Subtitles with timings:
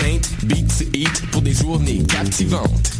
[0.00, 2.99] paint, beat to eat pour des journées captivantes.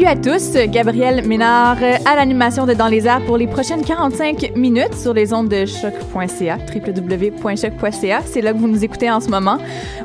[0.00, 4.56] Salut à tous, Gabrielle Ménard à l'animation de Dans les airs pour les prochaines 45
[4.56, 8.22] minutes sur les ondes de choc.ca, www.choc.ca.
[8.24, 9.58] C'est là que vous nous écoutez en ce moment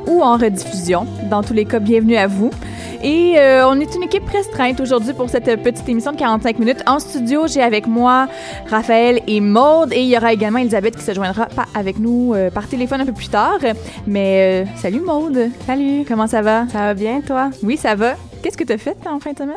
[0.06, 1.06] ou en rediffusion.
[1.30, 2.50] Dans tous les cas, bienvenue à vous.
[3.02, 6.82] Et euh, on est une équipe restreinte aujourd'hui pour cette petite émission de 45 minutes.
[6.86, 8.28] En studio, j'ai avec moi
[8.68, 12.34] Raphaël et Maude et il y aura également Elisabeth qui se joindra pas avec nous
[12.34, 13.60] euh, par téléphone un peu plus tard.
[14.06, 15.48] Mais euh, salut Maude.
[15.66, 16.04] Salut.
[16.06, 16.68] Comment ça va?
[16.68, 17.48] Ça va bien, toi?
[17.62, 18.16] Oui, ça va.
[18.46, 19.56] Qu'est-ce que tu as fait en fin de semaine?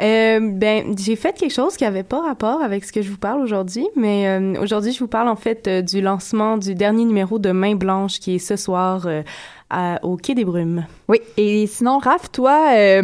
[0.00, 3.18] Euh, ben, j'ai fait quelque chose qui avait pas rapport avec ce que je vous
[3.18, 7.04] parle aujourd'hui, mais euh, aujourd'hui, je vous parle en fait euh, du lancement du dernier
[7.04, 9.22] numéro de Main Blanche qui est ce soir euh,
[9.70, 10.86] à- au Quai des Brumes.
[11.08, 13.02] Oui, et sinon, Raph, toi, euh,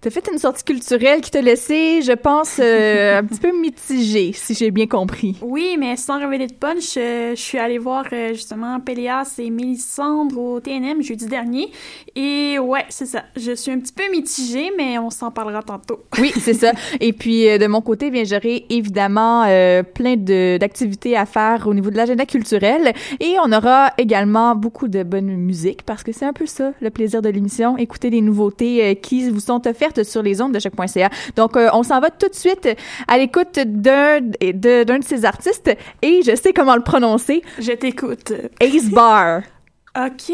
[0.00, 4.32] t'as fait une sortie culturelle qui t'a laissé, je pense, euh, un petit peu mitigé,
[4.32, 5.36] si j'ai bien compris.
[5.42, 9.50] Oui, mais sans révéler de punch, euh, je suis allée voir euh, justement Péléas et
[9.50, 11.70] Mélissandre au TNM jeudi dernier.
[12.16, 13.22] Et ouais, c'est ça.
[13.36, 16.00] Je suis un petit peu mitigée, mais on s'en parlera tantôt.
[16.20, 16.72] Oui, c'est ça.
[17.00, 21.74] Et puis, de mon côté, bien, j'aurai évidemment euh, plein de- d'activités à faire au
[21.74, 22.92] niveau de l'agenda culturel.
[23.20, 26.90] Et on aura également beaucoup de bonne musique, parce que c'est un peu ça, le
[26.90, 30.58] plaisir de l'émission, écouter les nouveautés euh, qui vous sont offertes sur les ondes de
[30.58, 31.10] choc.ca.
[31.36, 32.68] Donc, euh, on s'en va tout de suite
[33.08, 35.70] à l'écoute d'un de, ces artistes,
[36.02, 37.42] et je sais comment le prononcer.
[37.58, 38.32] Je t'écoute.
[38.60, 39.42] Ace Bar.
[39.98, 40.32] OK.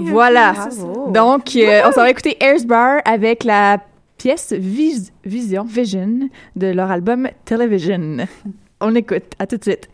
[0.00, 0.54] Voilà.
[1.08, 3.78] Donc, euh, on s'en va écouter Ace Bar avec la
[4.16, 8.18] pièce Vis- Vision, Vision de leur album Television.
[8.80, 9.24] On écoute.
[9.38, 9.88] À tout de suite.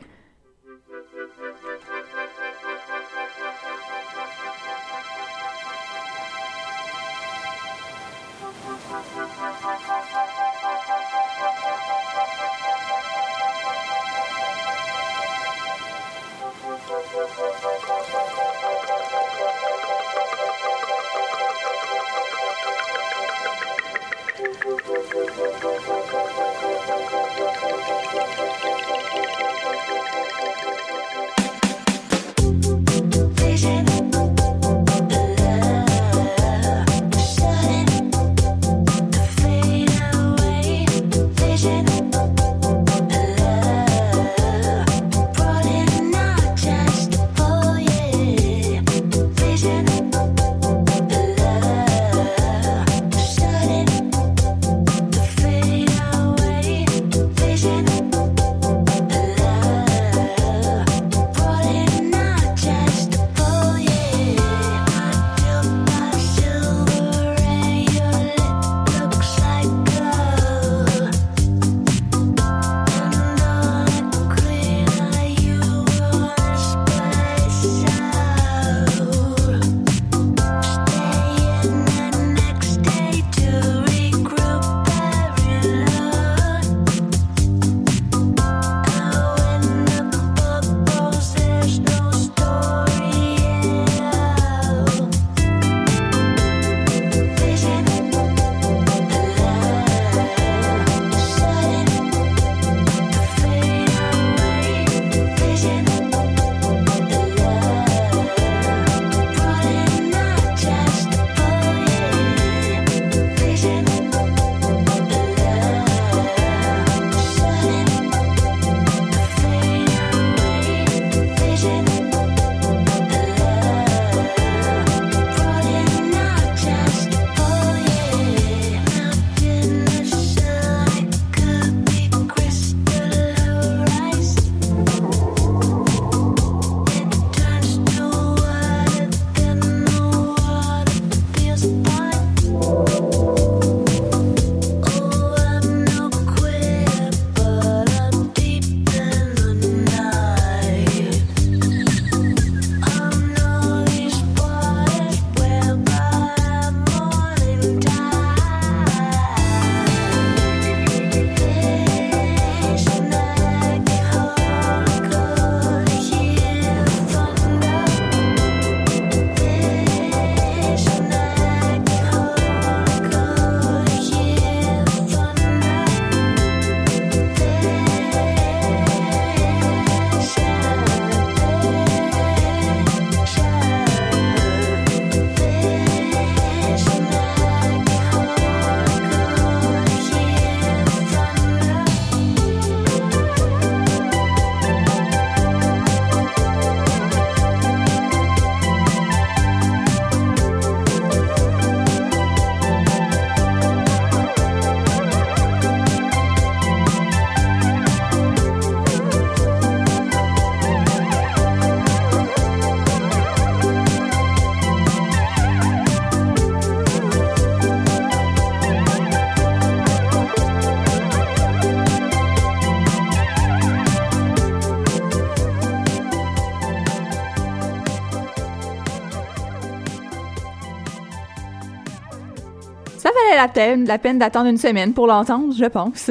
[233.43, 236.11] La peine, la peine d'attendre une semaine pour l'entendre, je pense.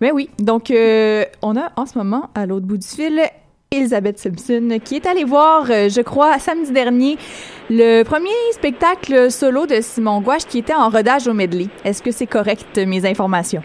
[0.00, 3.18] Mais oui, donc euh, on a en ce moment à l'autre bout du fil
[3.70, 7.16] Elisabeth Simpson qui est allée voir, euh, je crois, samedi dernier,
[7.70, 11.68] le premier spectacle solo de Simon Gouache qui était en rodage au medley.
[11.84, 13.62] Est-ce que c'est correct, mes informations?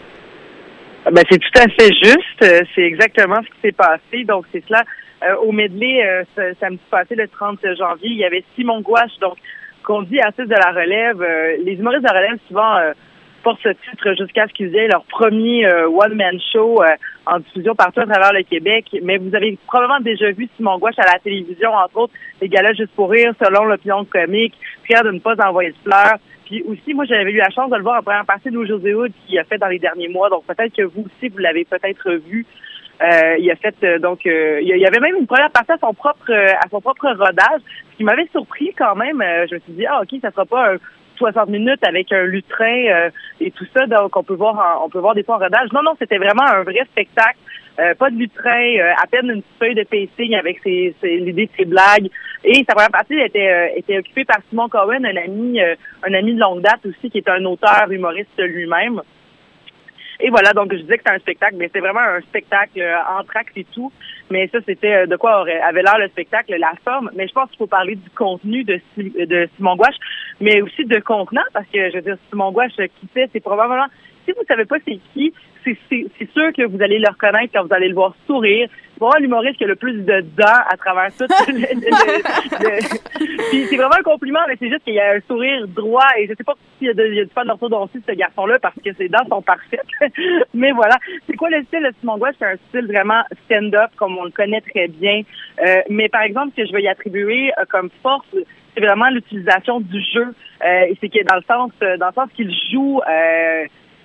[1.05, 2.67] Ben, c'est tout à fait juste.
[2.75, 4.23] C'est exactement ce qui s'est passé.
[4.25, 4.83] Donc, c'est cela.
[5.41, 6.01] au medley,
[6.59, 9.37] samedi passé, le 30 janvier, il y avait Simon Gouache, donc
[9.85, 11.23] qu'on dit artistes de la relève.
[11.63, 12.77] les humoristes de la relève, souvent,
[13.45, 16.87] portent ce titre jusqu'à ce qu'ils aient leur premier euh, one-man show euh,
[17.27, 18.87] en diffusion partout à travers le Québec.
[19.03, 22.73] Mais vous avez probablement déjà vu Simon Gouache à la télévision, entre autres, les galas
[22.73, 26.17] juste pour rire, selon l'opinion comique, fier de ne pas envoyer de fleurs.
[26.45, 28.95] Puis aussi, moi, j'avais eu la chance de le voir en première partie de José
[28.95, 30.29] Hood qui a fait dans les derniers mois.
[30.31, 32.47] Donc peut-être que vous aussi, vous l'avez peut-être vu.
[33.01, 36.31] Euh, il a fait donc il y avait même une première partie à son propre
[36.31, 37.61] à son propre rodage,
[37.91, 39.21] ce qui m'avait surpris quand même.
[39.49, 40.77] je me suis dit ah ok ça sera pas un
[41.17, 43.09] 60 minutes avec un lutrin euh,
[43.39, 43.85] et tout ça.
[43.87, 45.69] Donc, on peut voir, on peut voir des fois en rodage.
[45.73, 47.37] Non, non, c'était vraiment un vrai spectacle.
[47.77, 51.51] Euh, pas de lutrin, euh, à peine une feuille de pacing avec ses, l'idée de
[51.57, 52.09] ses blagues.
[52.43, 56.39] Et sa première partie était, était occupée par Simon Cohen, un ami, un ami de
[56.39, 59.01] longue date aussi, qui est un auteur humoriste lui-même.
[60.19, 63.23] Et voilà, donc je disais que c'était un spectacle, mais c'est vraiment un spectacle en
[63.23, 63.91] tract et tout.
[64.29, 67.11] Mais ça, c'était de quoi avait l'air le spectacle, la forme.
[67.15, 69.97] Mais je pense qu'il faut parler du contenu de, de Simon Gouache
[70.39, 73.87] mais aussi de contenant, parce que, je veux dire, Simon Gouache, qui fait, c'est probablement,
[74.25, 75.33] si vous savez pas c'est qui,
[75.89, 78.69] c'est sûr que vous allez le reconnaître quand vous allez le voir sourire.
[78.97, 81.25] Voir l'humoriste qui a le plus de dents à travers tout.
[83.51, 86.33] c'est vraiment un compliment, mais c'est juste qu'il y a un sourire droit et je
[86.33, 89.25] sais pas s'il y y a du fan d'orthodontie ce garçon-là parce que ses dents
[89.27, 89.81] sont parfaites.
[90.53, 90.97] mais voilà.
[91.27, 92.19] C'est quoi le style de Simon?
[92.39, 95.23] C'est un style vraiment stand-up comme on le connaît très bien.
[95.65, 98.27] Euh, mais par exemple, ce que je vais y attribuer euh, comme force,
[98.75, 100.33] c'est vraiment l'utilisation du jeu.
[100.63, 103.01] Euh, c'est que dans le sens, euh, dans le sens qu'il joue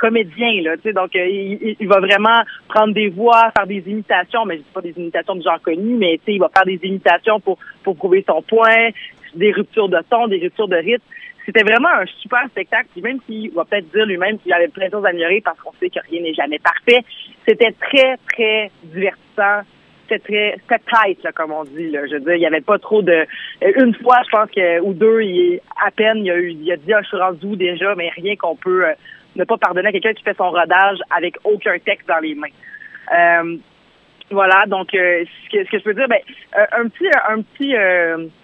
[0.00, 4.60] comédien, là, tu sais, donc il, va vraiment prendre des voix, faire des imitations, mais
[4.72, 7.58] pas des imitations de gens connus, mais tu sais, il va faire des imitations pour
[7.84, 8.88] pour prouver son point,
[9.34, 11.04] des ruptures de ton, des ruptures de rythme.
[11.44, 12.88] C'était vraiment un super spectacle.
[12.92, 15.58] Puis même s'il va peut-être dire lui-même qu'il avait plein de choses à améliorer parce
[15.60, 17.00] qu'on sait que rien n'est jamais parfait,
[17.46, 19.62] c'était très très divertissant
[20.10, 22.00] c'était très tight là, comme on dit là.
[22.06, 23.26] je veux dire il y avait pas trop de
[23.62, 26.76] une fois je pense que ou deux il, à peine il a eu il a
[26.76, 27.94] dit ah, je suis rendu déjà?
[27.94, 28.92] Mais rien qu'on peut euh,
[29.40, 32.48] ne pas pardonner à quelqu'un qui fait son rodage avec aucun texte dans les mains
[33.12, 33.56] euh,
[34.30, 36.20] voilà donc euh, ce, que, ce je peux dire ben
[36.72, 37.74] un petit un petit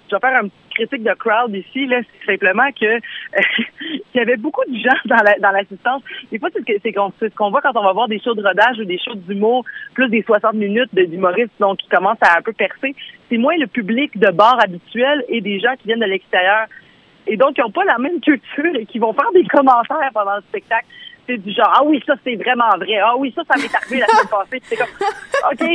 [0.09, 2.99] je vais faire un critique de crowd ici, là, c'est simplement que euh,
[3.81, 6.03] il y avait beaucoup de gens dans la, dans l'assistance.
[6.31, 8.85] Des fois, c'est ce qu'on voit quand on va voir des shows de rodage ou
[8.85, 12.95] des shows d'humour, plus des 60 minutes d'humoristes donc qui commencent à un peu percer.
[13.29, 16.67] C'est moins le public de bar habituel et des gens qui viennent de l'extérieur
[17.27, 20.37] et donc qui n'ont pas la même culture et qui vont faire des commentaires pendant
[20.37, 20.87] le spectacle
[21.27, 22.99] c'est du genre, ah oui, ça c'est vraiment vrai.
[23.03, 24.63] Ah oui, ça, ça m'est arrivé la semaine passée.
[24.63, 24.87] C'est comme,
[25.51, 25.69] OK,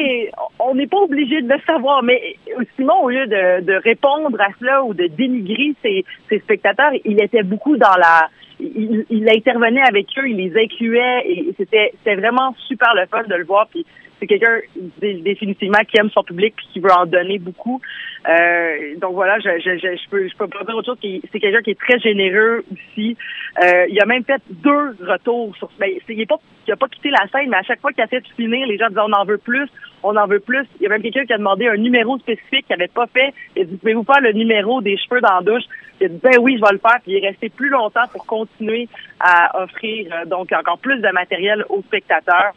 [0.59, 2.37] on n'est pas obligé de le savoir, mais
[2.75, 7.21] Simon, au lieu de, de répondre à cela ou de dénigrer ses, ses spectateurs, il
[7.21, 8.29] était beaucoup dans la,
[8.61, 13.23] il, il intervenait avec eux, il les incluait et c'était, c'était vraiment super le fun
[13.23, 13.67] de le voir.
[13.67, 13.85] Puis
[14.19, 14.59] c'est quelqu'un
[15.01, 17.81] définitivement qui aime son public et qui veut en donner beaucoup.
[18.29, 21.21] Euh, donc voilà, je, je, je, peux je peux pas dire autre chose.
[21.31, 23.17] C'est quelqu'un qui est très généreux aussi.
[23.63, 25.69] Euh, il a même fait deux retours sur.
[25.79, 28.03] Ben, il, est pas, il a pas quitté la scène, mais à chaque fois qu'il
[28.03, 29.67] a fait finir, les gens disaient on en veut plus,
[30.03, 30.65] on en veut plus.
[30.79, 33.33] Il y a même quelqu'un qui a demandé un numéro spécifique qu'il n'avait pas fait.
[33.55, 35.63] Il a dit pouvez-vous faire le numéro des cheveux dans la douche?
[35.99, 36.99] Il a dit ben oui, je vais le faire.
[37.03, 38.87] Puis il est resté plus longtemps pour continuer
[39.19, 42.53] à offrir euh, donc encore plus de matériel aux spectateurs.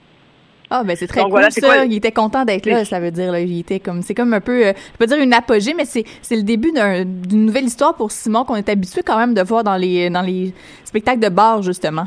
[0.71, 1.85] Ah ben c'est très cool ça.
[1.85, 4.41] Il était content d'être là, ça veut dire là, il était comme c'est comme un
[4.41, 7.95] peu, euh, je peux dire une apogée, mais c'est c'est le début d'une nouvelle histoire
[7.95, 10.53] pour Simon qu'on est habitué quand même de voir dans les dans les
[10.85, 12.07] spectacles de bar justement.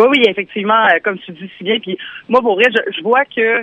[0.00, 1.78] Oui oui effectivement, euh, comme tu dis si bien.
[1.78, 1.96] Puis
[2.28, 3.62] moi pour vrai, je, vois que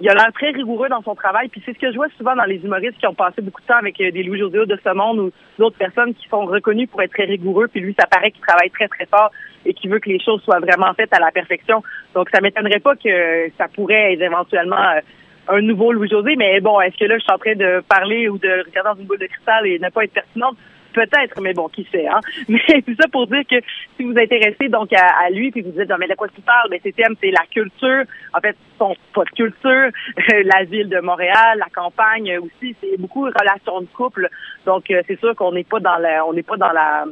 [0.00, 1.48] il a l'air très rigoureux dans son travail.
[1.48, 3.66] Puis c'est ce que je vois souvent dans les humoristes qui ont passé beaucoup de
[3.66, 6.86] temps avec euh, des Louis José de ce monde ou d'autres personnes qui sont reconnues
[6.86, 7.68] pour être très rigoureux.
[7.68, 9.30] Puis lui, ça paraît qu'il travaille très très fort
[9.64, 11.82] et qui veut que les choses soient vraiment faites à la perfection.
[12.14, 15.00] Donc, ça m'étonnerait pas que ça pourrait être éventuellement euh,
[15.48, 18.38] un nouveau Louis-José, mais bon, est-ce que là, je suis en train de parler ou
[18.38, 20.56] de regarder dans une boule de cristal et ne pas être pertinente?
[20.92, 22.20] Peut-être, mais bon, qui sait, hein?
[22.48, 23.56] Mais tout ça pour dire que
[23.96, 26.68] si vous intéressez donc à, lui, puis vous dites, non, mais de quoi tu parles?
[26.70, 28.04] Mais ses thèmes, c'est la culture.
[28.32, 29.90] En fait, son pas de culture,
[30.44, 34.28] la ville de Montréal, la campagne aussi, c'est beaucoup relations de couple.
[34.64, 37.04] Donc, euh, c'est sûr qu'on n'est pas dans la, on n'est pas dans la,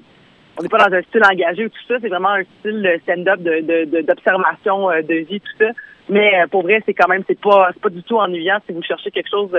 [0.58, 3.40] on n'est pas dans un style engagé ou tout ça, c'est vraiment un style stand-up
[3.40, 5.70] de, d'observation de, de, vie, tout ça.
[6.08, 8.72] Mais euh, pour vrai, c'est quand même, c'est pas, c'est pas du tout ennuyant si
[8.72, 9.50] vous cherchez quelque chose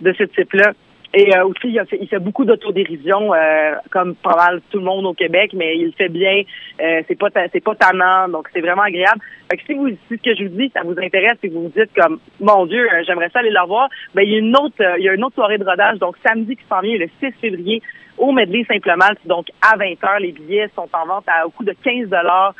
[0.00, 0.72] de, ce type-là.
[1.14, 4.78] Et euh, aussi, il, a fait, il fait beaucoup d'autodérision, euh, comme pas mal tout
[4.78, 6.42] le monde au Québec, mais il fait bien.
[6.80, 9.20] Euh, c'est pas c'est pas tannant, donc c'est vraiment agréable.
[9.52, 11.52] Fait que si vous si ce que je vous dis, ça vous intéresse et que
[11.52, 14.34] vous vous dites comme mon Dieu, euh, j'aimerais ça aller le revoir, ben il y
[14.36, 16.62] a une autre euh, il y a une autre soirée de rodage, donc samedi qui
[16.70, 17.82] s'en vient le 6 février
[18.16, 21.74] au Medley Simplement, donc à 20h, les billets sont en vente à, au coût de
[21.82, 22.54] 15 dollars.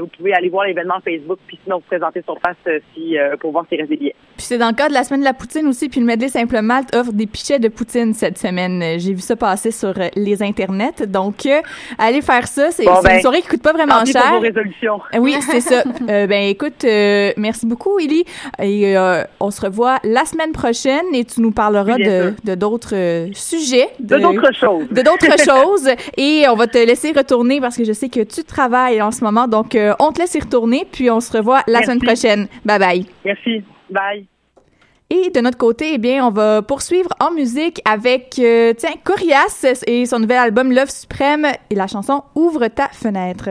[0.00, 3.36] vous pouvez aller voir l'événement Facebook, puis sinon vous présenter sur place euh, si, euh,
[3.36, 4.14] pour voir s'il reste des billets.
[4.36, 6.28] Puis c'est dans le cas de la semaine de la poutine aussi, puis le Medley
[6.28, 8.82] Simple Malte offre des pichets de poutine cette semaine.
[8.82, 11.06] Euh, J'ai vu ça passer sur euh, les internets.
[11.06, 11.60] Donc, euh,
[11.98, 12.72] allez faire ça.
[12.72, 14.22] C'est Bon, c'est ben, une soirée qui coûte pas vraiment cher.
[14.22, 15.00] pour vos résolutions.
[15.14, 15.84] Euh, Oui, c'est ça.
[16.24, 18.24] Euh, ben écoute, euh, merci beaucoup, Élie.
[18.60, 22.04] Et euh, on se revoit la semaine prochaine et tu nous parleras Oui,
[22.44, 23.88] de d'autres sujets.
[24.00, 24.88] De d'autres choses.
[24.88, 25.88] De d'autres choses.
[26.16, 29.22] Et on va te laisser retourner parce que je sais que tu travailles en ce
[29.22, 29.46] moment.
[29.48, 31.84] Donc, on te laisse y retourner, puis on se revoit la Merci.
[31.86, 32.48] semaine prochaine.
[32.64, 33.06] Bye bye.
[33.24, 33.62] Merci.
[33.90, 34.26] Bye.
[35.10, 39.66] Et de notre côté, eh bien, on va poursuivre en musique avec, euh, tiens, Corias
[39.86, 43.50] et son nouvel album Love Suprême et la chanson Ouvre ta fenêtre.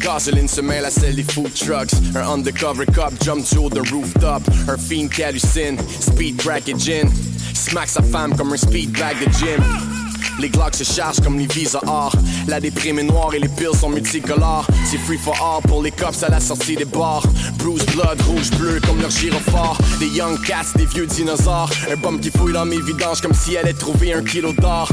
[0.00, 1.92] L'odeur de la gasoline se mêle à celle des food trucks.
[2.14, 4.42] Un undercover cop jump du haut d'un rooftop.
[4.68, 7.10] Un fiend qui hallucine, speed crack et gin.
[7.54, 10.09] Smack sa femme comme un speed bag de gym.
[10.38, 12.12] Les Glocks se chargent comme les visas or.
[12.46, 14.66] La déprime est noire et les pills sont multicolores.
[14.84, 17.22] C'est free for all pour les cops à la sortie des bars.
[17.58, 19.78] Bruce blood, rouge, bleu comme leur gyrophare.
[19.98, 21.70] Des young cats, des vieux dinosaures.
[21.90, 24.88] Un bum qui fouille dans mes vidanges comme si elle allait trouver un kilo d'or.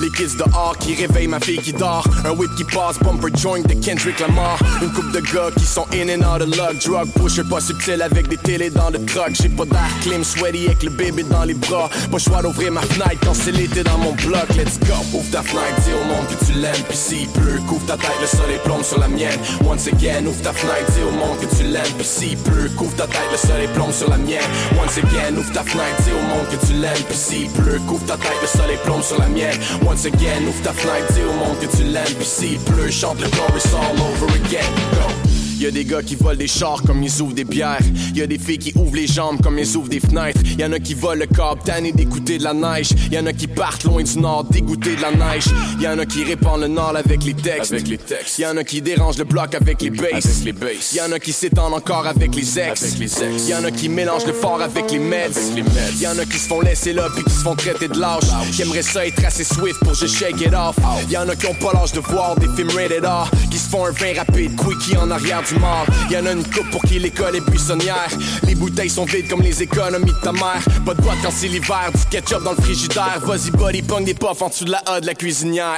[0.00, 2.06] Les kids dehors qui réveillent ma fille qui dort.
[2.24, 4.58] Un whip qui passe, bumper joint de Kendrick Lamar.
[4.82, 6.78] Une coupe de gars qui sont in and out of luck.
[6.84, 9.30] Drug pusher pas subtil avec des télés dans le truck.
[9.32, 11.90] J'ai pas d'air clim, sweaty avec le bébé dans les bras.
[12.10, 14.48] Pas choix d'ouvrir ma fenêtre quand c'est l'été dans mon bloc.
[14.56, 15.00] Let's go.
[15.12, 16.84] Ouvre ta fenêtre, dis au monde que tu l'aimes.
[16.88, 19.38] Puis s'il pleut, couvre ta tête, le soleil plombe sur la mienne.
[19.66, 21.94] Once again, ouvre ta fenêtre, dis au monde que tu l'aimes.
[21.98, 24.50] Puis s'il pleut, couvre ta tête, le soleil plombe sur la mienne.
[24.80, 27.04] Once again, ouvre ta fenêtre, dis au monde que tu l'aimes.
[27.08, 29.58] Puis s'il pleut, couvre ta tête, le soleil plombe sur la mienne.
[29.86, 32.14] Once again, ouvre ta fenêtre, dis au monde que tu l'aimes.
[32.18, 34.68] Puis s'il pleut, chante le chorus all over again.
[34.94, 35.19] Go.
[35.60, 37.82] Y a des gars qui volent des chars comme ils ouvrent des bières.
[38.14, 40.40] Y a des filles qui ouvrent les jambes comme ils ouvrent des fenêtres.
[40.58, 42.88] Y en a qui volent le câble tanné d'écouter de la neige.
[43.12, 45.48] Y en a qui partent loin du nord dégoûtés de la neige.
[45.78, 47.72] Y en a qui répandent le nord avec les textes.
[47.72, 48.38] Avec les textes.
[48.38, 50.24] Y en a qui dérangent le bloc avec les basses.
[50.24, 50.94] Avec les basses.
[50.94, 52.82] Y en a qui s'étendent encore avec les ex.
[52.82, 53.48] Avec les ex.
[53.48, 55.36] Y en a qui mélangent le fort avec les meds.
[55.36, 56.00] Avec les meds.
[56.00, 58.24] Y en a qui se font laisser là puis qui se font traiter de lâche.
[58.52, 60.76] J'aimerais ça être assez swift pour juste shake it off.
[61.10, 63.30] Y en a qui ont pas l'âge de voir des films rated R.
[63.50, 65.86] Qui se font un vin rapide, quickie en arrière du mort.
[66.10, 68.08] Y en a une coupe pour qui l'école est buissonnière.
[68.46, 70.62] Les bouteilles sont vides comme les économies de ta mère.
[70.84, 73.20] Pas de boîte quand c'est l'hiver, du ketchup dans le frigidaire.
[73.22, 75.76] Vas-y, buddy, pogne des puffs en dessous de la A de la cuisinière.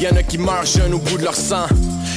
[0.00, 1.66] Y en a qui meurent jeunes au bout de leur sang.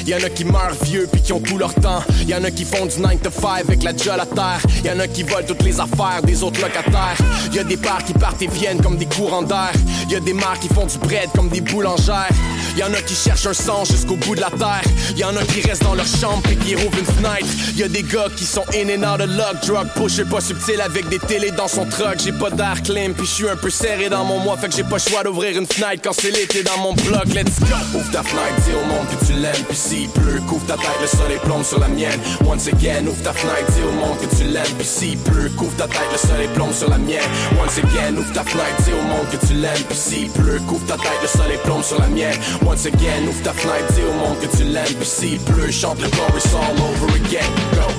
[0.09, 2.01] Y en a qui meurent vieux puis qui ont tout leur temps.
[2.27, 4.59] Y en a qui font du 9 to 5 avec la jolle à terre.
[4.83, 7.15] Y en a qui volent toutes les affaires des autres locataires.
[7.53, 9.71] Y a des pères qui partent et viennent comme des courants d'air.
[10.09, 12.31] Y a des mères qui font du bread comme des boulangères.
[12.75, 14.81] Y en a qui cherchent un sang jusqu'au bout de la terre.
[15.15, 17.45] Y en a qui restent dans leur chambre puis qui rouvrent une fenêtre.
[17.75, 19.63] Y a des gars qui sont in and out of luck.
[19.67, 22.15] Drug pusher pas subtil avec des télés dans son truck.
[22.17, 24.57] J'ai pas d'air clean puis je suis un peu serré dans mon mois.
[24.57, 27.27] Fait que j'ai pas choix d'ouvrir une fenêtre quand c'est l'été dans mon bloc.
[27.27, 27.75] Let's go.
[27.93, 29.65] Ouvre ta fenêtre, dis au monde que tu l'aimes.
[29.69, 32.19] Puis couvre ta tête, le soleil plombe sur la mienne.
[32.45, 34.75] Once again, ouvre ta fenêtre, dis au monde que tu l'aimes.
[34.77, 37.29] Puis s'il pleut, couvre ta tête, le soleil plombe sur la mienne.
[37.61, 39.83] Once again, ouvre ta fenêtre, dis au monde que tu l'aimes.
[39.89, 42.37] Puis s'il pleut, couvre ta tête, le soleil plombe sur la mienne.
[42.65, 44.95] Once again, ouvre ta fenêtre, dis au monde que tu l'aimes.
[44.99, 47.98] Puis pleut, chante le chorus all over again.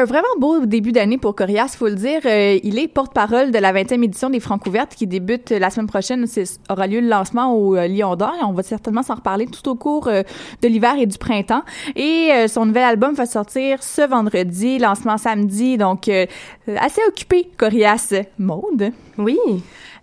[0.00, 2.20] Un vraiment beau début d'année pour Corias, faut le dire.
[2.24, 5.88] Euh, il est porte-parole de la 20e édition des Francs ouvertes qui débute la semaine
[5.88, 6.24] prochaine.
[6.70, 9.68] Aura lieu le lancement au euh, Lion d'Or et on va certainement s'en reparler tout
[9.68, 10.22] au cours euh,
[10.62, 11.62] de l'hiver et du printemps.
[11.96, 18.14] Et son nouvel album va sortir ce vendredi, lancement samedi, donc assez occupé, Corias.
[18.38, 18.92] Maude?
[19.18, 19.38] Oui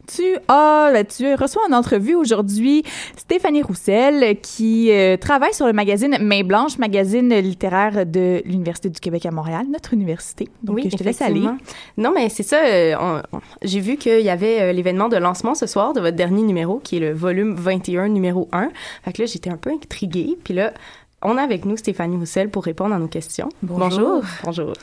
[0.07, 2.83] tu as, tu reçois en entrevue aujourd'hui
[3.15, 8.99] Stéphanie Roussel qui euh, travaille sur le magazine Main Blanche, magazine littéraire de l'Université du
[8.99, 10.47] Québec à Montréal, notre université.
[10.63, 11.47] Donc, oui, je te laisse aller.
[11.97, 12.65] Non, mais c'est ça.
[12.65, 13.21] Euh,
[13.61, 16.79] j'ai vu qu'il y avait euh, l'événement de lancement ce soir de votre dernier numéro,
[16.79, 18.69] qui est le volume 21, numéro 1.
[19.03, 20.37] Fait que là, j'étais un peu intriguée.
[20.43, 20.73] Puis là,
[21.21, 23.49] on a avec nous Stéphanie Roussel pour répondre à nos questions.
[23.63, 24.23] Bonjour.
[24.43, 24.73] Bonjour.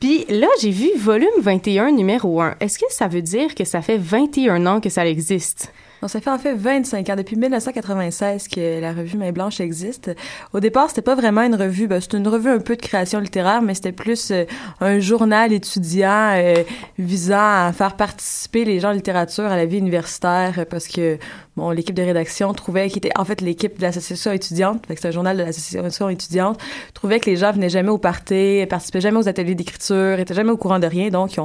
[0.00, 2.56] Puis là, j'ai vu volume 21, numéro 1.
[2.60, 5.72] Est-ce que ça veut dire que ça fait 21 ans que ça existe?
[6.02, 10.10] Non, ça fait en fait 25 ans, depuis 1996 que la revue Main Blanche existe.
[10.54, 13.20] Au départ, c'était pas vraiment une revue, ben, c'était une revue un peu de création
[13.20, 14.44] littéraire, mais c'était plus euh,
[14.80, 16.54] un journal étudiant euh,
[16.98, 21.18] visant à faire participer les gens en littérature à la vie universitaire, parce que
[21.56, 25.10] bon, l'équipe de rédaction trouvait qu'il était en fait l'équipe de l'association étudiante, c'est un
[25.10, 26.58] journal de l'association étudiante,
[26.94, 30.50] trouvait que les gens venaient jamais au party, participaient jamais aux ateliers d'écriture, étaient jamais
[30.50, 31.40] au courant de rien, donc ils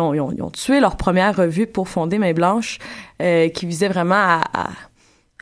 [0.00, 2.78] ont, ils ont tué leur première revue pour fonder Main Blanche,
[3.20, 4.70] euh, qui visait vraiment à,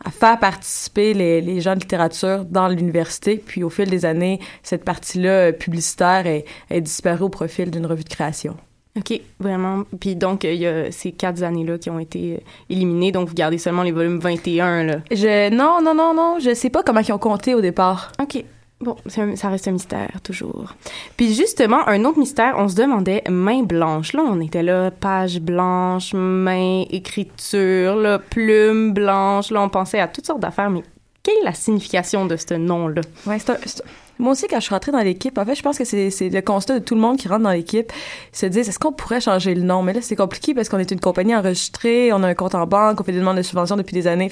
[0.05, 3.37] à, faire participer les, les, gens de littérature dans l'université.
[3.45, 7.87] Puis au fil des années, cette partie-là euh, publicitaire est, est disparue au profil d'une
[7.87, 8.57] revue de création.
[8.97, 9.85] OK, vraiment.
[10.01, 12.39] Puis donc, il y a ces quatre années-là qui ont été euh,
[12.69, 13.13] éliminées.
[13.13, 14.97] Donc, vous gardez seulement les volumes 21, là.
[15.11, 16.39] Je, non, non, non, non.
[16.41, 18.13] Je sais pas comment ils ont compté au départ.
[18.21, 18.45] OK.
[18.81, 20.75] Bon, ça reste un mystère, toujours.
[21.17, 24.13] Puis justement, un autre mystère, on se demandait main blanche.
[24.13, 29.51] Là, on était là, page blanche, main, écriture, là, plume blanche.
[29.51, 30.85] Là, on pensait à toutes sortes d'affaires, mais
[31.25, 33.03] quelle est la signification de ce nom-là?
[33.27, 33.83] Ouais, c'est
[34.19, 36.41] moi aussi, quand je suis rentrée dans l'équipe, en fait, je pense que c'est le
[36.41, 37.93] constat de tout le monde qui rentre dans l'équipe,
[38.33, 39.83] se disent, est-ce qu'on pourrait changer le nom?
[39.83, 42.67] Mais là, c'est compliqué parce qu'on est une compagnie enregistrée, on a un compte en
[42.67, 44.31] banque, on fait des demandes de subventions depuis des années.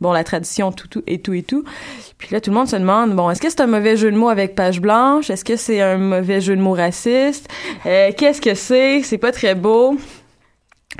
[0.00, 1.64] Bon, la tradition, tout, tout, et tout, et tout.
[2.18, 4.16] Puis là, tout le monde se demande, bon, est-ce que c'est un mauvais jeu de
[4.16, 5.30] mots avec page blanche?
[5.30, 7.48] Est-ce que c'est un mauvais jeu de mots raciste?
[7.86, 9.02] Euh, Qu'est-ce que c'est?
[9.02, 9.96] C'est pas très beau.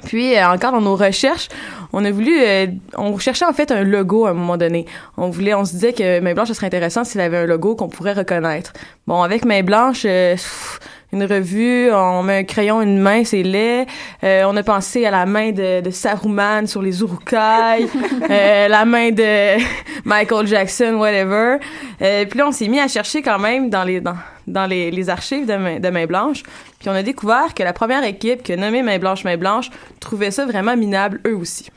[0.05, 1.49] Puis euh, encore dans nos recherches,
[1.93, 4.87] on a voulu, euh, on cherchait en fait un logo à un moment donné.
[5.17, 7.89] On voulait, on se disait que Main Blanche, serait intéressant s'il avait un logo qu'on
[7.89, 8.73] pourrait reconnaître.
[9.07, 10.37] Bon, avec Main Blanche, euh,
[11.13, 13.87] une revue, on met un crayon, une main, c'est laid.
[14.23, 17.87] on a pensé à la main de, de Saruman sur les Urukai,
[18.29, 19.61] la main de
[20.05, 21.59] Michael Jackson, whatever.
[21.99, 25.09] puis là, on s'est mis à chercher quand même dans les dans, dans les, les
[25.11, 26.43] archives de main, de main Blanche.
[26.79, 29.71] Puis on a découvert que la première équipe qui a nommé Main Blanche Main Blanche
[30.01, 31.71] trouvait ça vraiment minable eux aussi.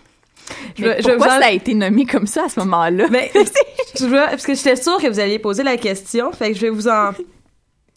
[0.78, 3.06] Je, pourquoi ça a été nommé comme ça à ce moment-là?
[4.00, 6.70] Je parce que j'étais sûre que vous alliez poser la question, fait que je vais
[6.70, 7.12] vous en,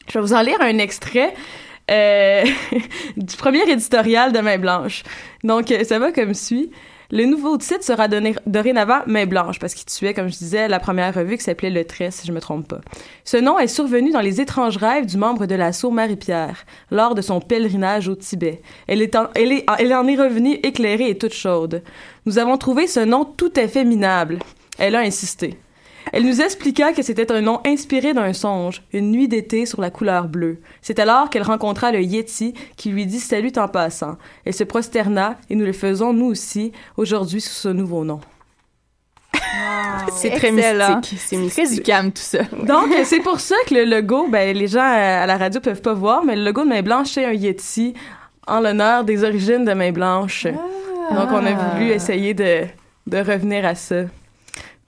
[0.08, 1.34] je vais vous en lire un extrait
[1.90, 2.44] euh,
[3.16, 5.02] du premier éditorial de Main Blanche.
[5.44, 6.70] Donc, ça va comme suit.
[7.10, 10.78] Le nouveau titre sera donné dorénavant Main Blanche, parce qu'il tuait, comme je disais, la
[10.78, 12.80] première revue qui s'appelait Le Trait, si je me trompe pas.
[13.24, 17.22] Ce nom est survenu dans les étranges rêves du membre de l'assaut Marie-Pierre, lors de
[17.22, 18.60] son pèlerinage au Tibet.
[18.86, 21.82] Elle, est en, elle, est, elle en est revenue éclairée et toute chaude.
[22.26, 24.38] Nous avons trouvé ce nom tout à fait minable.
[24.78, 25.58] Elle a insisté.
[26.12, 29.90] Elle nous expliqua que c'était un nom inspiré d'un songe, une nuit d'été sur la
[29.90, 30.60] couleur bleue.
[30.82, 34.16] C'est alors qu'elle rencontra le Yeti qui lui dit salut en passant.
[34.44, 38.20] Elle se prosterna et nous le faisons nous aussi aujourd'hui sous ce nouveau nom.
[40.12, 41.18] c'est très mystique.
[41.18, 42.42] C'est très du calme, tout ça.
[42.62, 45.94] Donc, c'est pour ça que le logo, ben, les gens à la radio peuvent pas
[45.94, 47.94] voir, mais le logo de Main Blanche, c'est un Yeti
[48.46, 50.46] en l'honneur des origines de Main Blanche.
[50.46, 51.14] Ah.
[51.14, 52.64] Donc, on a voulu essayer de,
[53.06, 54.04] de revenir à ça.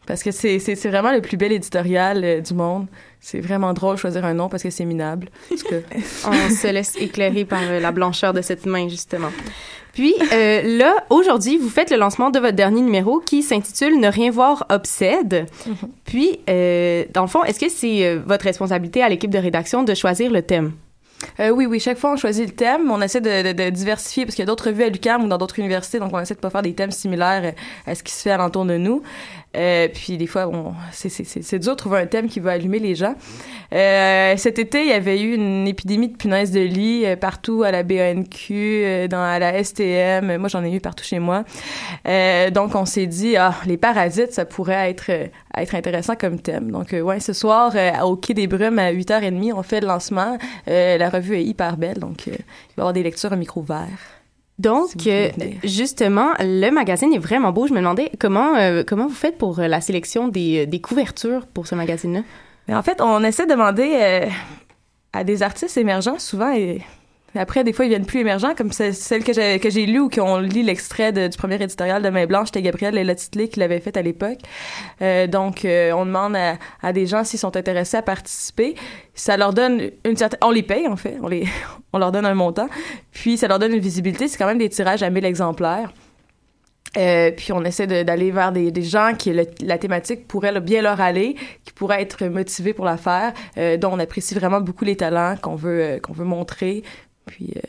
[0.06, 0.58] Parce que c'est,
[0.88, 2.86] vraiment le plus bel éditorial euh, du monde.
[3.20, 5.28] C'est vraiment drôle de choisir un nom parce que c'est minable.
[5.50, 5.82] Que...
[6.26, 9.30] On se laisse éclairer par euh, la blancheur de cette main, justement.
[9.92, 14.08] Puis euh, là, aujourd'hui, vous faites le lancement de votre dernier numéro qui s'intitule Ne
[14.08, 15.46] rien voir obsède.
[15.66, 15.88] Mm-hmm.
[16.04, 16.38] Puis,
[17.12, 20.42] dans le fond, est-ce que c'est votre responsabilité à l'équipe de rédaction de choisir le
[20.42, 20.72] thème?
[21.38, 21.80] Euh, oui, oui.
[21.80, 22.90] Chaque fois, on choisit le thème.
[22.90, 25.28] On essaie de, de, de diversifier parce qu'il y a d'autres revues à l'UQAM ou
[25.28, 27.54] dans d'autres universités, donc on essaie de pas faire des thèmes similaires
[27.86, 29.02] à ce qui se fait alentour de nous.
[29.56, 32.94] Euh, puis des fois, bon, c'est dur de trouver un thème qui va allumer les
[32.94, 33.14] gens.
[33.72, 37.62] Euh, cet été, il y avait eu une épidémie de punaises de lit euh, partout
[37.64, 40.36] à la BANQ, euh, dans à la STM.
[40.36, 41.44] Moi, j'en ai eu partout chez moi.
[42.06, 45.10] Euh, donc, on s'est dit, ah, les parasites, ça pourrait être
[45.56, 46.70] être intéressant comme thème.
[46.70, 50.38] Donc, ouais, ce soir, au Quai des Brumes, à 8h30, on fait le lancement.
[50.66, 54.19] la revue est hyper belle, donc il va y avoir des lectures à micro vert.
[54.60, 54.90] Donc,
[55.64, 57.66] justement, le magazine est vraiment beau.
[57.66, 58.54] Je me demandais comment,
[58.86, 62.22] comment vous faites pour la sélection des, des couvertures pour ce magazine-là?
[62.76, 63.90] En fait, on essaie de demander.
[63.94, 64.26] Euh,
[65.12, 66.82] à des artistes émergents souvent et
[67.36, 70.08] après, des fois, ils viennent plus émergents, comme celle que j'ai, que j'ai lue ou
[70.08, 73.96] qu'on lit l'extrait du premier éditorial de Main Blanche, c'était Gabriel Léla-Titlé qui l'avait fait
[73.96, 74.38] à l'époque.
[75.00, 76.36] Euh, donc, euh, on demande
[76.82, 78.74] à, des gens s'ils sont intéressés à participer.
[79.14, 80.40] Ça leur donne une certaine...
[80.42, 81.18] On les paye, en fait.
[81.22, 81.46] On, les,
[81.92, 82.68] on leur donne un montant.
[83.12, 84.26] Puis, ça leur donne une visibilité.
[84.26, 85.92] C'est quand même des tirages à 1000 exemplaires.
[86.96, 91.00] Euh, puis on essaie d'aller vers des, des, gens qui la thématique pourrait bien leur
[91.00, 93.32] aller, qui pourraient être motivés pour la faire,
[93.78, 96.82] dont on apprécie vraiment beaucoup les talents qu'on veut qu'on veut montrer.
[97.30, 97.60] Puis euh,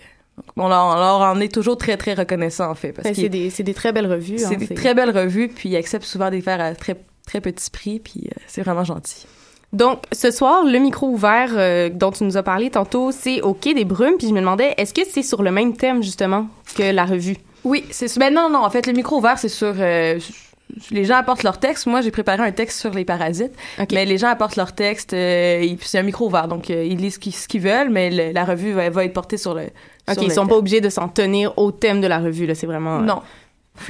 [0.58, 3.63] on, leur, en est toujours très très reconnaissant en fait parce ben, c'est des c'est
[3.63, 4.38] des très belles revues.
[4.38, 6.95] C'est hein, des très belles revues puis ils acceptent souvent des faire à très
[7.26, 9.26] très petits prix puis c'est vraiment gentil.
[9.74, 13.74] Donc, ce soir, le micro ouvert dont tu nous as parlé tantôt, c'est au Quai
[13.74, 14.17] des Brumes.
[14.17, 17.38] Puis je me demandais, est-ce que c'est sur le même thème, justement, que la revue?
[17.63, 20.19] Oui, c'est ben non non, en fait le micro ouvert c'est sur euh,
[20.92, 21.86] les gens apportent leur texte.
[21.86, 23.54] Moi, j'ai préparé un texte sur les parasites.
[23.92, 25.14] Mais les gens apportent leur texte.
[25.14, 28.72] Euh, c'est un micro ouvert, donc euh, ils lisent ce qu'ils veulent, mais la revue
[28.72, 29.64] va, être portée sur le.
[30.10, 32.46] Ok, ils sont pas obligés de s'en tenir au thème de la revue.
[32.46, 33.00] Là, c'est vraiment.
[33.00, 33.22] Non.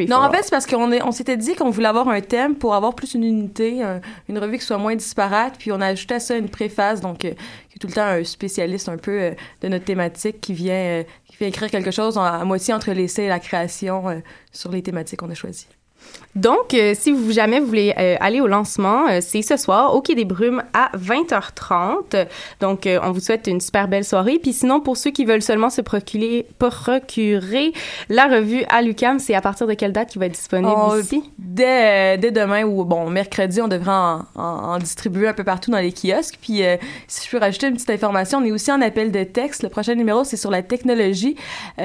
[0.08, 2.76] non, en fait, c'est parce qu'on on s'était dit qu'on voulait avoir un thème pour
[2.76, 3.82] avoir plus une unité,
[4.30, 7.20] une revue qui soit moins disparate, puis on a ajouté à ça une préface, donc
[7.20, 11.04] qui est tout le temps un spécialiste un peu de notre thématique qui vient
[11.46, 14.20] écrire quelque chose à moitié entre l'essai et la création euh,
[14.52, 15.68] sur les thématiques qu'on a choisies.
[16.36, 20.02] Donc, euh, si vous jamais voulez euh, aller au lancement, euh, c'est ce soir au
[20.02, 22.28] Quai des Brumes à 20h30.
[22.62, 24.40] Donc, on vous souhaite une super belle soirée.
[24.42, 27.74] Puis sinon, pour ceux qui veulent seulement se procurer, procurer
[28.10, 31.00] la revue à l'UCAM, c'est à partir de quelle date qui va être disponible oh,
[31.00, 31.24] ici?
[31.38, 35.80] Dès, dès demain ou, bon, mercredi, on devrait en, en, distribuer un peu partout dans
[35.80, 36.38] les kiosques.
[36.42, 36.62] Puis,
[37.08, 39.64] si je peux rajouter une petite information, on est aussi en appel de texte.
[39.64, 41.36] Le prochain numéro, c'est sur la technologie.
[41.78, 41.82] on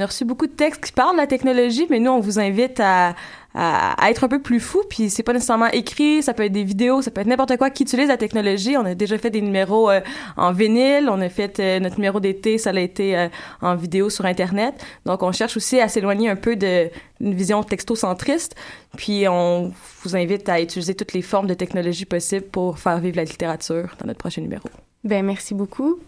[0.00, 2.80] a reçu beaucoup de textes qui parlent de la technologie, mais nous, on vous invite
[2.80, 3.14] à
[3.54, 4.82] à, être un peu plus fou.
[4.88, 7.70] Puis c'est pas nécessairement écrit, ça peut être des vidéos, ça peut être n'importe quoi
[7.70, 8.76] qui utilise la technologie.
[8.76, 10.00] On a déjà fait des numéros euh,
[10.36, 13.28] en vinyle, on a fait euh, notre numéro d'été, ça a été euh,
[13.62, 14.74] en vidéo sur Internet.
[15.06, 16.90] Donc on cherche aussi à s'éloigner un peu de
[17.20, 18.56] une vision texto-centriste.
[18.96, 23.16] Puis on vous invite à utiliser toutes les formes de technologie possibles pour faire vivre
[23.16, 24.68] la littérature dans notre prochain numéro.
[25.04, 26.00] Ben merci beaucoup.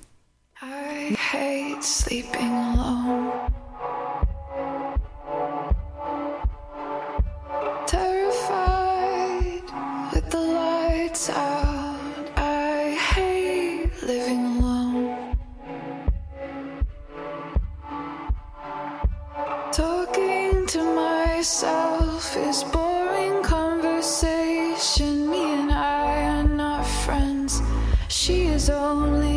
[0.63, 3.66] I hate sleeping alone.
[21.37, 25.29] Myself is boring conversation.
[25.29, 27.61] Me and I are not friends.
[28.09, 29.36] She is only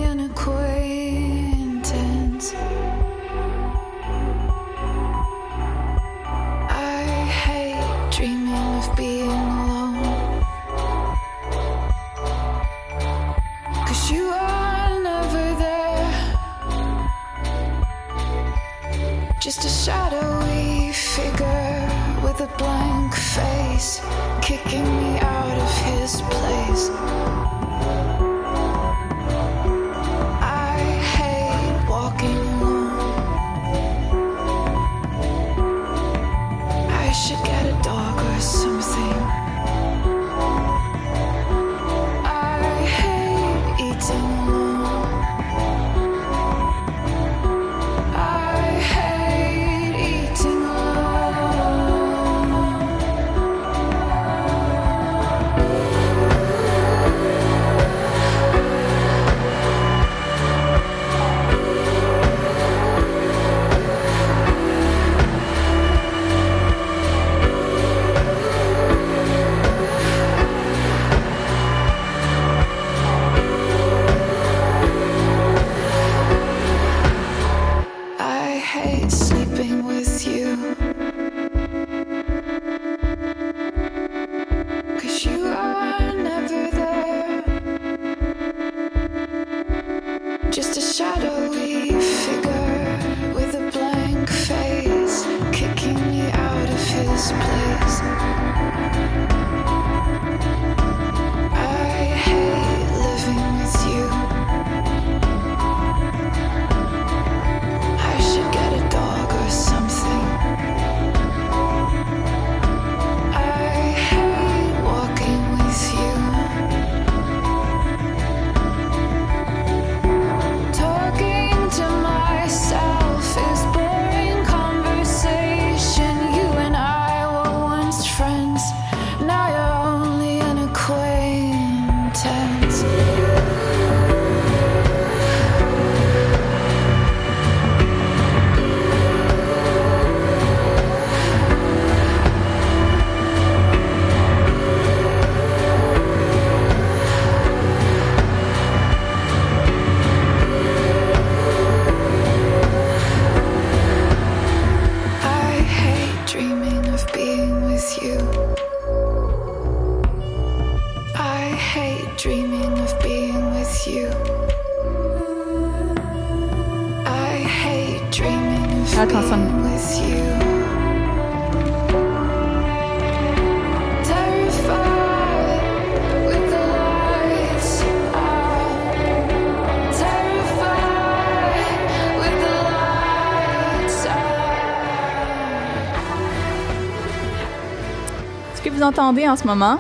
[188.90, 189.78] entendez en ce moment,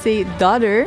[0.00, 0.84] c'est Daughter.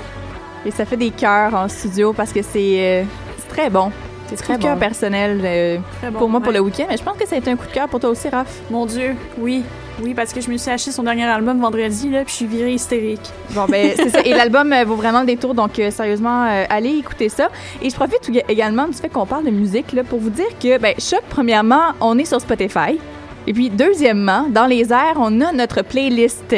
[0.65, 3.03] Et ça fait des cœurs en studio parce que c'est euh,
[3.49, 3.91] très bon.
[4.27, 4.79] C'est Très très cœur bon.
[4.79, 6.85] personnel euh, Très bon, pour moi pour le week-end.
[6.89, 8.61] Mais je pense que ça a été un coup de cœur pour toi aussi, Raph.
[8.71, 9.63] Mon Dieu, oui.
[10.01, 12.45] Oui, parce que je me suis acheté son dernier album vendredi, là, puis je suis
[12.47, 13.21] virée hystérique.
[13.51, 14.21] Bon, ben, c'est ça.
[14.25, 17.49] Et l'album euh, vaut vraiment le détour, donc euh, sérieusement, euh, allez écouter ça.
[17.81, 20.79] Et je profite également du fait qu'on parle de musique là, pour vous dire que,
[20.79, 22.99] ben, Choc, premièrement, on est sur Spotify.
[23.47, 26.55] Et puis, deuxièmement, dans les airs, on a notre playlist.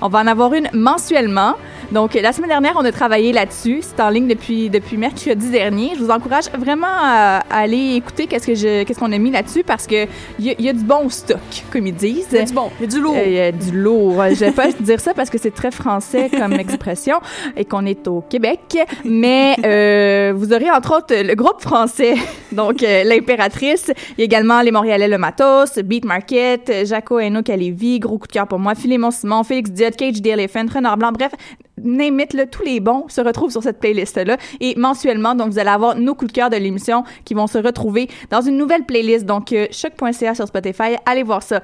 [0.00, 1.54] On va en avoir une mensuellement.
[1.92, 3.80] Donc, la semaine dernière, on a travaillé là-dessus.
[3.82, 5.92] C'est en ligne depuis, depuis mercredi dernier.
[5.96, 9.30] Je vous encourage vraiment à, à aller écouter qu'est-ce que je, qu'est-ce qu'on a mis
[9.30, 10.04] là-dessus parce que
[10.38, 11.38] il y, a- il y a du bon stock,
[11.70, 12.26] comme ils disent.
[12.32, 13.14] Il y a du bon, il y a du lourd.
[13.16, 14.22] Euh, Il y a du lourd.
[14.30, 17.16] Je vais pas dire ça parce que c'est très français comme expression
[17.56, 18.76] et qu'on est au Québec.
[19.04, 22.14] Mais euh, vous aurez entre autres le groupe français,
[22.52, 23.90] donc euh, l'impératrice.
[24.16, 28.26] Il y a également les Montréalais Le Matos, Beat Market, Jaco Eno Calevi, gros coup
[28.26, 31.12] de cœur pour moi, Philémon Simon, Félix Diot, Cage the Elephant, Renard Blanc.
[31.12, 31.30] Bref,
[31.82, 34.36] name it, tous les bons se retrouvent sur cette playlist-là.
[34.60, 37.58] Et mensuellement, donc vous allez avoir nos coups de cœur de l'émission qui vont se
[37.58, 39.26] retrouver dans une nouvelle playlist.
[39.26, 41.62] Donc euh, choc.ca sur Spotify, allez voir ça.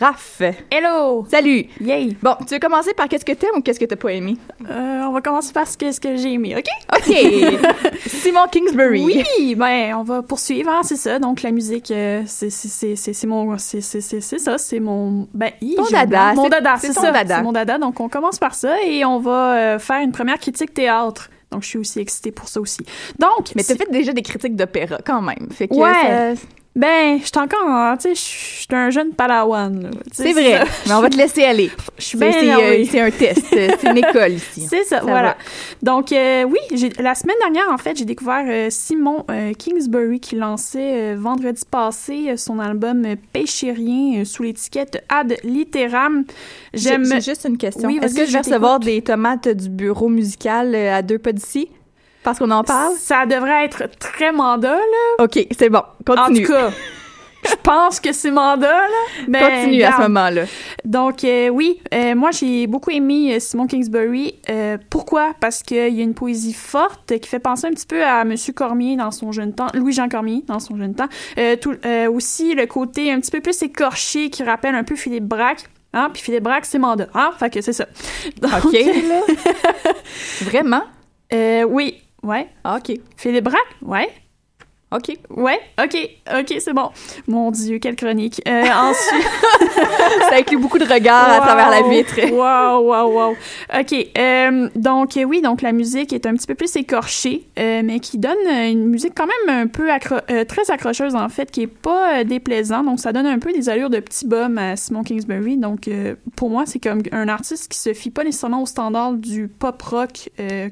[0.00, 0.42] Raph.
[0.70, 1.26] Hello!
[1.28, 1.64] Salut!
[1.80, 2.16] Yay!
[2.22, 4.36] Bon, tu veux commencer par qu'est-ce que t'aimes ou qu'est-ce que t'as pas aimé?
[4.70, 6.66] Euh, on va commencer par ce que, ce que j'ai aimé, OK?
[6.96, 7.92] OK!
[8.06, 9.02] Simon Kingsbury.
[9.04, 11.18] Oui, ben on va poursuivre, hein, c'est ça.
[11.18, 16.34] Donc la musique, euh, c'est mon, c'est ça, c'est mon, ben hi, Ton dada.
[16.34, 17.36] Mon dada, c'est ça, dada.
[17.38, 17.78] c'est mon dada.
[17.78, 21.28] Donc on commence par ça et on va euh, faire une première critique théâtre.
[21.50, 22.80] Donc je suis aussi excitée pour ça aussi.
[23.18, 25.48] Donc, Mais t'as fait déjà des critiques d'opéra quand même.
[25.50, 26.34] Fait que Ouais.
[26.36, 26.42] ça-
[26.78, 29.90] ben, je suis encore, en- tu sais, je suis un jeune padawan.
[30.12, 30.58] c'est vrai.
[30.58, 30.64] ça.
[30.86, 31.70] Mais on va te laisser aller.
[31.98, 32.56] Je suis C'est bien
[32.88, 33.44] c'est, euh, un test.
[33.50, 34.66] C'est une école ici.
[34.70, 35.28] C'est ça, Ça voilà.
[35.30, 35.36] va.
[35.82, 36.58] Donc, euh, oui,
[37.00, 42.36] la semaine dernière, en fait, j'ai découvert euh, Simon euh, Kingsbury qui lançait vendredi passé
[42.36, 46.24] son album Péchérien sous l'étiquette Ad Litteram.
[46.72, 47.04] J'aime.
[47.04, 47.88] J'ai j'ai juste une question.
[47.88, 51.68] Oui, Est-ce que je vais recevoir des tomates du bureau musical à deux pas d'ici?
[52.22, 52.94] Parce qu'on en parle?
[52.96, 55.24] Ça devrait être très mandat, là.
[55.24, 55.82] OK, c'est bon.
[56.04, 56.44] Continue.
[56.44, 56.70] En tout cas.
[57.48, 59.24] Je pense que c'est mandat, là.
[59.28, 60.02] Ben, Continue à ce regarde.
[60.12, 60.42] moment-là.
[60.84, 64.34] Donc, euh, oui, euh, moi, j'ai beaucoup aimé euh, Simon Kingsbury.
[64.50, 65.34] Euh, pourquoi?
[65.40, 68.52] Parce qu'il y a une poésie forte qui fait penser un petit peu à Monsieur
[68.52, 71.08] Cormier dans son jeune temps, Louis-Jean Cormier dans son jeune temps.
[71.60, 71.76] Tout,
[72.12, 75.64] aussi, le côté un petit peu plus écorché qui rappelle un peu Philippe Braque.
[75.94, 76.10] Hein?
[76.12, 77.06] Puis Philippe Braque, c'est mandat.
[77.14, 77.30] Hein?
[77.38, 77.86] Fait que c'est ça.
[78.42, 78.76] Donc, OK.
[80.42, 80.82] Vraiment?
[81.68, 82.48] oui, ouais.
[82.64, 82.98] Ah, OK.
[83.16, 83.76] Philippe Braque?
[83.82, 84.08] Ouais.
[84.90, 85.12] OK.
[85.28, 85.96] Ouais, ok,
[86.40, 86.88] ok, c'est bon.
[87.26, 88.40] Mon Dieu, quelle chronique.
[88.48, 89.28] Euh, ensuite,
[90.30, 92.14] Ça inclut beaucoup de regards à travers la vitre.
[92.32, 93.36] Wow, wow, wow.
[93.78, 94.06] OK.
[94.16, 98.00] euh, donc, euh, oui, donc la musique est un petit peu plus écorchée, euh, mais
[98.00, 101.66] qui donne une musique quand même un peu accro- très accrocheuse, en fait, qui est
[101.66, 102.82] pas euh, déplaisant.
[102.82, 105.56] Donc, ça donne un peu des allures de petit bum à Simon Kingsbury.
[105.58, 105.88] Donc,
[106.36, 109.80] pour moi, c'est comme un artiste qui se fie pas nécessairement au standard du pop
[109.82, 110.30] rock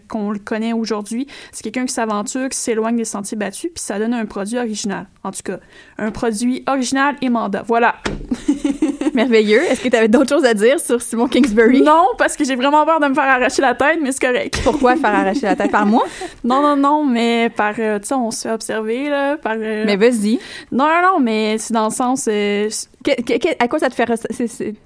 [0.09, 1.27] qu'on le connaît aujourd'hui.
[1.53, 5.07] C'est quelqu'un qui s'aventure, qui s'éloigne des sentiers battus, puis ça donne un produit original.
[5.25, 5.59] En tout cas,
[5.99, 7.63] un produit original et mandat.
[7.67, 7.97] Voilà.
[9.15, 9.63] Merveilleux.
[9.63, 11.83] Est-ce que tu avais d'autres choses à dire sur Simon Kingsbury?
[11.83, 14.61] Non, parce que j'ai vraiment peur de me faire arracher la tête, mais c'est correct.
[14.63, 15.71] Pourquoi faire arracher la tête?
[15.71, 16.05] Par moi?
[16.45, 19.55] Non, non, non, mais par, euh, tu sais, on se fait observer, là, par...
[19.59, 20.39] euh, Mais vas-y.
[20.71, 22.69] Non, non, non, mais c'est dans le sens euh,
[23.05, 24.07] Que- que- que- à quoi ça te fait...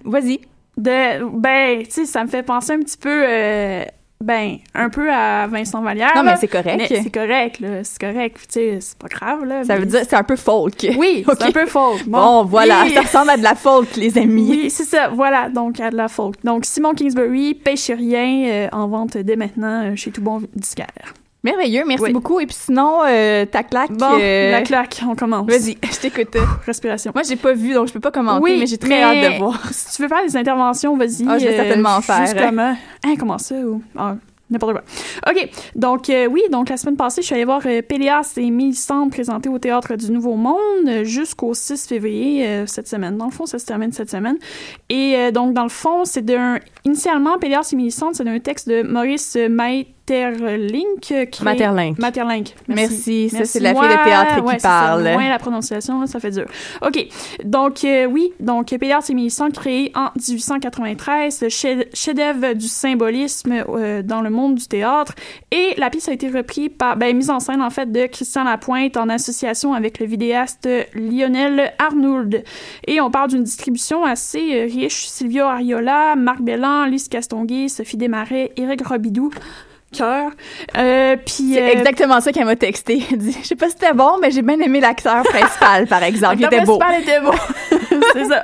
[0.05, 0.41] Vas-y.
[0.77, 1.25] de...
[1.39, 3.11] Ben, tu sais, ça me fait penser un petit peu...
[4.23, 6.13] ben, un peu à Vincent Vallière.
[6.15, 6.85] Non, mais c'est correct.
[7.03, 8.37] C'est correct, là, c'est correct.
[8.41, 9.65] Tu sais, c'est pas grave, là.
[9.65, 10.87] Ça mais- veut dire c'est un peu folk.
[10.99, 12.07] Oui, c'est un peu folk.
[12.07, 12.93] Bon, voilà, Oui.
[12.93, 14.47] ça ressemble à de la folk, les amis.
[14.51, 16.35] Oui, c'est ça, voilà, donc à de la folk.
[16.45, 21.15] Donc, Simon Kingsbury, Péchérien, euh, en vente dès maintenant euh, chez Tout Bon Disquaire.
[21.43, 22.13] Merveilleux, merci Oui.
[22.13, 22.39] beaucoup.
[22.41, 23.93] Et puis sinon, euh, ta claque.
[23.93, 25.47] Bon, euh, la claque, on commence.
[25.49, 26.37] Vas-y, je t'écoute.
[26.67, 27.13] Respiration.
[27.15, 29.33] Moi, j'ai pas vu, donc je peux pas commenter, Oui, mais j'ai très mais hâte
[29.35, 29.59] de voir.
[29.73, 31.25] Si tu veux faire des interventions, vas-y.
[31.27, 32.21] Ah, je vais certainement en faire.
[32.27, 32.77] Juste comment?
[33.05, 33.55] Hein, comment ça?
[33.55, 33.83] Ou...
[33.97, 34.17] Ah,
[34.51, 34.83] n'importe quoi.
[35.31, 35.49] OK.
[35.77, 39.11] Donc, euh, oui, donc la semaine passée, je suis allée voir euh, Péléas et Mélissandre
[39.11, 43.17] présentés au Théâtre du Nouveau Monde euh, jusqu'au 6 février euh, cette semaine.
[43.17, 44.37] Dans le fond, ça se termine cette semaine.
[44.91, 46.59] Et euh, donc, dans le fond, c'est d'un...
[46.85, 51.01] Initialement, Péléas et Mélissandre, c'est d'un texte de Maurice Maé Materlink.
[51.01, 51.99] créé- Materlink.
[51.99, 52.55] Materlink.
[52.69, 53.29] Merci.
[53.31, 53.53] Ça, Merci.
[53.53, 54.69] c'est la fille de théâtre qui ouais, ça.
[54.69, 55.03] parle.
[55.13, 56.47] Moi, la prononciation, là, ça fait dur.
[56.83, 57.07] OK.
[57.45, 58.33] Donc, euh, oui.
[58.41, 64.31] Donc, Pélias et Mélissande, créé en 1893, le chef- chef-d'œuvre du symbolisme euh, dans le
[64.31, 65.15] monde du théâtre.
[65.51, 68.45] Et la pièce a été reprise par, ben, mise en scène, en fait, de Christian
[68.45, 72.43] Lapointe en association avec le vidéaste Lionel Arnould.
[72.87, 75.07] Et on parle d'une distribution assez euh, riche.
[75.07, 79.31] Silvio Ariola, Marc Bellan, Lise Castonguay, Sophie Desmarais, Éric Robidoux.
[79.93, 80.31] Cœur.
[80.77, 83.03] Euh, puis C'est euh, exactement ça qu'elle m'a texté.
[83.11, 86.03] Elle dit, je sais pas si c'était bon, mais j'ai bien aimé l'acteur principal, par
[86.03, 86.37] exemple.
[86.39, 86.79] Il était beau.
[86.79, 87.21] L'acteur principal était
[88.01, 88.01] beau.
[88.13, 88.43] c'est ça.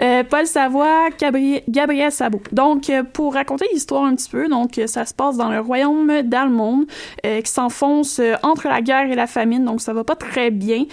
[0.00, 2.40] Euh, Paul Savoie, Gabri- Gabriel Sabot.
[2.52, 6.86] Donc, pour raconter l'histoire un petit peu, donc ça se passe dans le royaume d'Almonde,
[7.22, 10.84] qui s'enfonce entre la guerre et la famine, donc ça va pas très bien.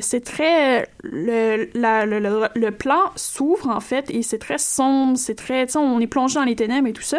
[0.00, 0.86] C'est très...
[1.02, 5.66] Le, la- le, le, le plan s'ouvre, en fait, et c'est très sombre, c'est très...
[5.66, 7.18] Tu on est plongé dans les ténèbres et tout ça.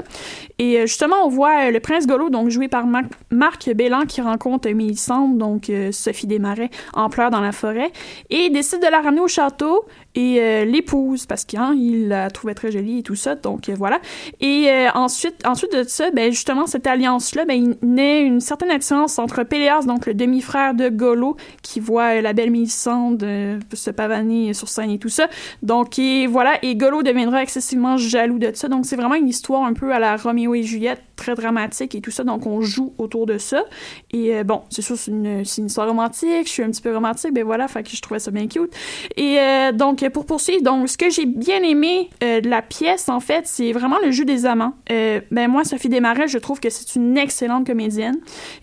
[0.59, 4.69] Et justement, on voit le prince Golo, donc joué par Mar- Marc Bellan, qui rencontre
[4.69, 7.91] Mélissande, donc euh, Sophie Desmarais, en pleurs dans la forêt,
[8.29, 12.71] et décide de la ramener au château et euh, l'épouse parce qu'il la trouvait très
[12.71, 13.99] jolie et tout ça donc euh, voilà.
[14.39, 18.39] Et euh, ensuite ensuite de ça ben justement cette alliance là ben il naît une
[18.39, 23.60] certaine attirance entre Péléas donc le demi-frère de Golo qui voit la belle Mélissande euh,
[23.73, 25.28] se pavaner sur scène et tout ça.
[25.62, 28.67] Donc et voilà et Golo deviendra excessivement jaloux de ça.
[28.67, 32.01] Donc c'est vraiment une histoire un peu à la Roméo et Juliette très dramatique et
[32.01, 32.23] tout ça.
[32.23, 33.63] Donc on joue autour de ça.
[34.12, 37.34] Et bon c'est sûr c'est une, une histoire romantique je suis un petit peu romantique
[37.34, 38.73] ben voilà fait que je trouvais ça bien cute.
[39.17, 39.71] Et euh,
[40.09, 43.71] pour poursuivre, donc, ce que j'ai bien aimé euh, de la pièce, en fait, c'est
[43.71, 44.73] vraiment le jeu des amants.
[44.91, 48.17] Euh, ben, moi, Sophie Desmarais, je trouve que c'est une excellente comédienne.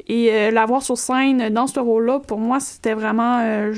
[0.09, 3.41] Et euh, la voir sur scène dans ce rôle-là, pour moi, c'était vraiment...
[3.41, 3.75] euh,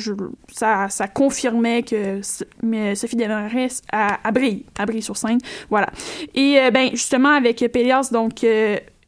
[0.52, 5.38] ça, ça confirmait que Sophie Desmarais a, a brille, brille sur scène.
[5.70, 5.88] Voilà.
[6.34, 8.44] Et, ben, justement, avec Pélias, donc...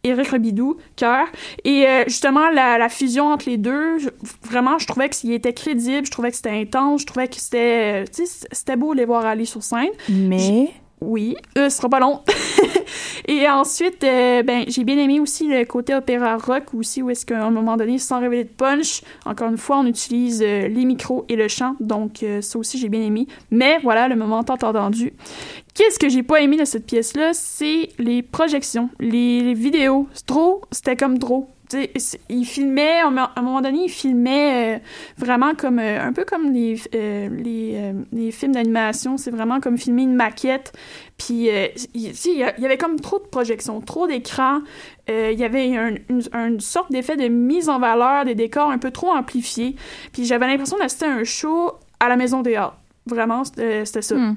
[0.06, 1.26] Éric Robidoux, cœur.
[1.64, 4.08] Et euh, justement, la, la fusion entre les deux, je-
[4.42, 8.04] vraiment, je trouvais qu'il était crédible, je trouvais que c'était intense, je trouvais que c'était...
[8.04, 9.88] euh, c'était beau de les voir aller sur scène.
[10.08, 10.70] Mais...
[11.00, 12.22] Oui, euh, ce sera pas long.
[13.28, 17.26] Et ensuite, euh, ben, j'ai bien aimé aussi le côté opéra rock aussi, où est-ce
[17.26, 20.84] qu'à un moment donné, sans révéler de punch, encore une fois, on utilise euh, les
[20.84, 23.26] micros et le chant, donc euh, ça aussi, j'ai bien aimé.
[23.50, 25.12] Mais voilà, le moment tant entendu.
[25.74, 27.32] Qu'est-ce que j'ai pas aimé de cette pièce-là?
[27.34, 30.08] C'est les projections, les, les vidéos.
[30.12, 30.26] C'est
[30.70, 31.48] c'était comme trop.
[32.28, 34.78] Il filmait, à un moment donné, il filmait euh,
[35.18, 37.28] vraiment comme, euh, un peu comme les, euh,
[38.12, 39.16] les, films d'animation.
[39.16, 40.72] C'est vraiment comme filmer une maquette.
[41.18, 41.48] Puis,
[41.94, 44.60] il y avait comme trop de projections, trop d'écrans.
[45.08, 48.90] Il y avait un- une, sorte d'effet de mise en valeur des décors un peu
[48.90, 49.76] trop amplifiés.
[50.12, 52.76] Puis j'avais l'impression d'assister à un show à la Maison Théâtre.
[53.06, 54.16] Vraiment, c'était c'était ça.
[54.16, 54.34] Hmm.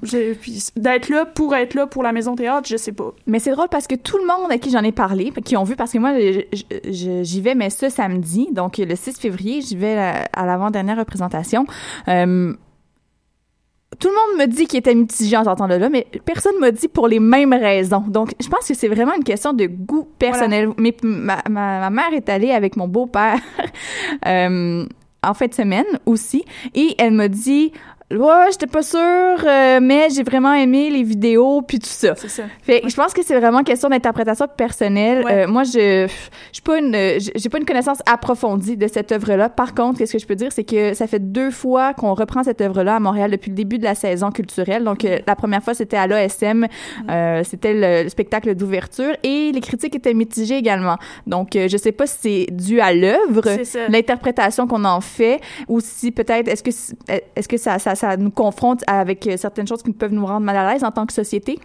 [0.76, 3.12] D'être là pour être là pour la Maison Théâtre, je sais pas.
[3.26, 5.64] Mais c'est drôle parce que tout le monde à qui j'en ai parlé, qui ont
[5.64, 6.14] vu, parce que moi,
[6.86, 9.98] j'y vais, mais ce samedi, donc le 6 février, j'y vais
[10.32, 11.66] à, l'avant-dernière représentation.
[12.08, 12.54] Euh,
[13.98, 16.88] tout le monde me dit qu'il était mitigé en de là, mais personne m'a dit
[16.88, 18.04] pour les mêmes raisons.
[18.08, 20.70] Donc, je pense que c'est vraiment une question de goût personnel.
[20.78, 23.40] Mais ma, ma, ma mère est allée avec mon beau-père
[24.28, 24.86] euh,
[25.24, 26.46] en fin de semaine aussi,
[26.76, 27.72] et elle m'a dit...
[28.12, 32.16] Ouais, j'étais pas sûre, euh, mais j'ai vraiment aimé les vidéos puis tout ça.
[32.18, 32.44] C'est ça.
[32.64, 35.24] Fait que je pense que c'est vraiment question d'interprétation personnelle.
[35.24, 35.44] Ouais.
[35.44, 36.08] Euh, moi, je
[36.52, 36.96] je pas une
[37.36, 39.50] j'ai pas une connaissance approfondie de cette œuvre-là.
[39.50, 42.44] Par contre, qu'est-ce que je peux dire, c'est que ça fait deux fois qu'on reprend
[42.44, 44.84] cette œuvre-là à Montréal depuis le début de la saison culturelle.
[44.84, 46.66] Donc, euh, la première fois, c'était à l'ASM,
[47.10, 50.98] euh, c'était le, le spectacle d'ouverture et les critiques étaient mitigées également.
[51.28, 53.44] Donc, euh, je sais pas si c'est dû à l'œuvre,
[53.88, 56.72] l'interprétation qu'on en fait, ou si peut-être est-ce que
[57.36, 60.46] est-ce que ça, ça ça nous confronte avec euh, certaines choses qui peuvent nous rendre
[60.46, 61.60] mal à l'aise en tant que société.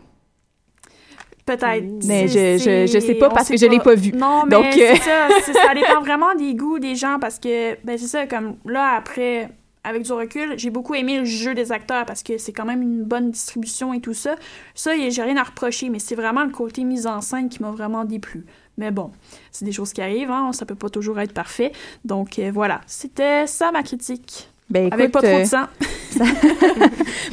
[1.47, 1.85] Peut-être.
[2.07, 4.12] Mais C'est- je- je- je sais pas parce que je l'ai pas vu.
[4.12, 5.62] Non, mais Donc, euh, c'est ça.
[5.66, 9.51] Ça dépend vraiment des goûts des gens parce que, ben, c'est ça, comme là, après,
[9.85, 12.80] avec du recul, j'ai beaucoup aimé le jeu des acteurs parce que c'est quand même
[12.80, 14.37] une bonne distribution et tout ça.
[14.74, 17.70] Ça, j'ai rien à reprocher, mais c'est vraiment le côté mise en scène qui m'a
[17.70, 18.47] vraiment déplu.
[18.78, 19.11] Mais bon,
[19.53, 21.72] c'est des choses qui arrivent, hein, ça peut pas toujours être parfait.
[22.07, 24.49] Donc euh, voilà, c'était ça ma critique.
[24.71, 25.65] Ben, Avec pas trop euh, de sang.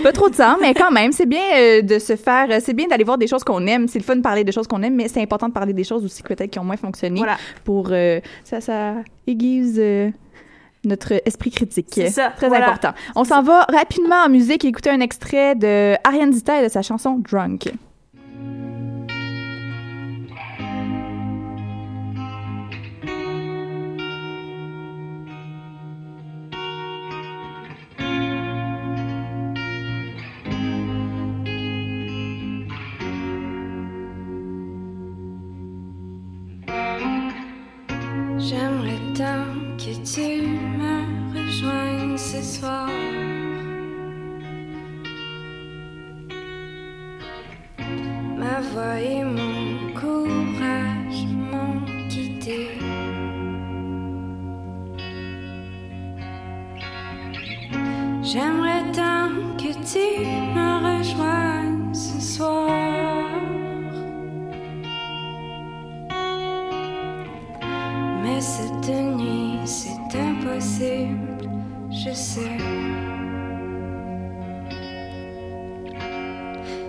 [0.03, 2.73] pas trop de temps, mais quand même, c'est bien euh, de se faire, euh, c'est
[2.73, 3.87] bien d'aller voir des choses qu'on aime.
[3.87, 5.83] C'est le fun de parler des choses qu'on aime, mais c'est important de parler des
[5.83, 7.19] choses aussi peut-être qui ont moins fonctionné.
[7.19, 7.37] Voilà.
[7.63, 8.95] Pour euh, ça, ça
[9.27, 10.09] aiguise euh,
[10.83, 11.87] notre esprit critique.
[11.91, 12.65] C'est ça, Très voilà.
[12.67, 12.93] important.
[13.15, 16.71] On s'en va rapidement en musique et écouter un extrait de Ariane Dita et de
[16.71, 17.71] sa chanson Drunk.
[39.15, 40.41] Tant que tu
[40.77, 40.95] me
[41.33, 42.89] rejoignes ce soir.
[48.37, 52.71] Ma voix et mon courage m'ont quitté.
[58.21, 60.25] J'aimerais tant que tu
[60.55, 63.30] me rejoignes ce soir.
[68.41, 71.47] Cette nuit, c'est impossible,
[71.91, 72.57] je sais.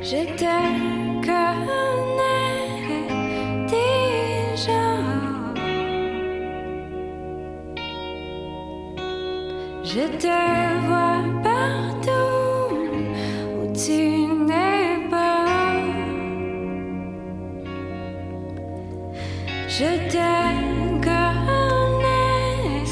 [0.00, 0.54] Je te
[1.26, 1.66] connais
[3.68, 4.84] déjà.
[9.84, 10.38] Je te
[10.86, 12.78] vois partout
[13.58, 14.00] où tu
[14.46, 15.46] n'es pas.
[19.68, 20.31] Je te.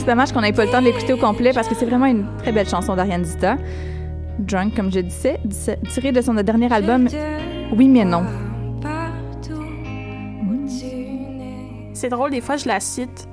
[0.01, 2.07] C'est dommage qu'on n'ait pas le temps de l'écouter au complet parce que c'est vraiment
[2.07, 3.59] une très belle chanson d'Ariane Zita.
[4.39, 7.07] Drunk, comme je disais, dis- tirée de son dernier album
[7.73, 8.25] Oui mais non.
[11.93, 13.29] C'est drôle, des fois, je la cite.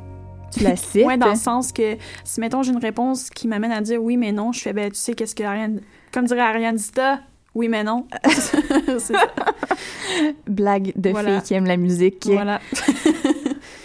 [0.51, 1.05] Tu la cites?
[1.05, 1.95] Ouais, dans le sens que
[2.25, 4.91] si, mettons, j'ai une réponse qui m'amène à dire oui, mais non, je fais, ben,
[4.91, 5.79] tu sais, qu'est-ce que Ariane.
[6.11, 7.19] Comme dirait Ariane Dita,
[7.55, 8.05] oui, mais non.
[10.47, 11.35] Blague de Voilà.
[11.39, 12.27] filles qui aiment la musique.
[12.29, 12.59] Voilà.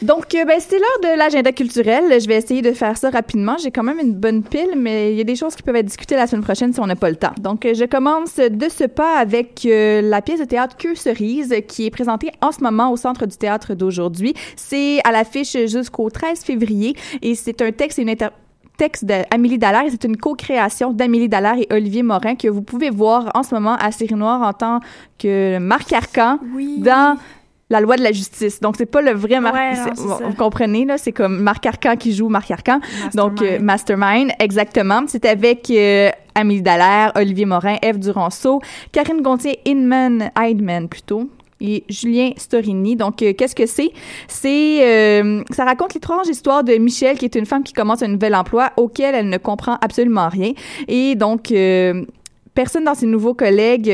[0.03, 2.21] Donc, euh, ben, c'est l'heure de l'agenda culturel.
[2.21, 3.57] Je vais essayer de faire ça rapidement.
[3.63, 5.87] J'ai quand même une bonne pile, mais il y a des choses qui peuvent être
[5.87, 7.33] discutées la semaine prochaine si on n'a pas le temps.
[7.41, 11.55] Donc, euh, je commence de ce pas avec euh, la pièce de théâtre Queue Cerise
[11.69, 14.35] qui est présentée en ce moment au Centre du théâtre d'aujourd'hui.
[14.57, 18.29] C'est à l'affiche jusqu'au 13 février et c'est un texte et une inter
[18.79, 19.85] texte d'Amélie Dallaire.
[19.85, 23.55] et C'est une co-création d'Amélie Dallaire et Olivier Morin que vous pouvez voir en ce
[23.55, 24.81] moment à Série Noire en tant
[25.19, 26.79] que Marc Arcan Oui.
[26.79, 27.17] dans
[27.73, 28.61] la loi de la justice.
[28.61, 29.55] Donc, c'est pas le vrai Marc.
[29.55, 29.75] Ouais,
[30.07, 32.81] non, vous comprenez, là, c'est comme Marc Arcan qui joue Marc Arcan.
[33.15, 35.03] Donc, euh, Mastermind, exactement.
[35.09, 38.61] C'est avec euh, Amélie Dallaire, Olivier Morin, Eve Duranceau,
[38.93, 41.31] Karine Gontier-Inman, Heidman plutôt,
[41.63, 42.95] et Julien Storini.
[42.95, 43.91] Donc, euh, qu'est-ce que c'est?
[44.29, 48.09] C'est, euh, ça raconte l'étrange histoire de Michelle, qui est une femme qui commence un
[48.09, 50.53] nouvel emploi auquel elle ne comprend absolument rien.
[50.89, 52.05] Et donc, euh,
[52.55, 53.91] personne dans ses nouveaux collègues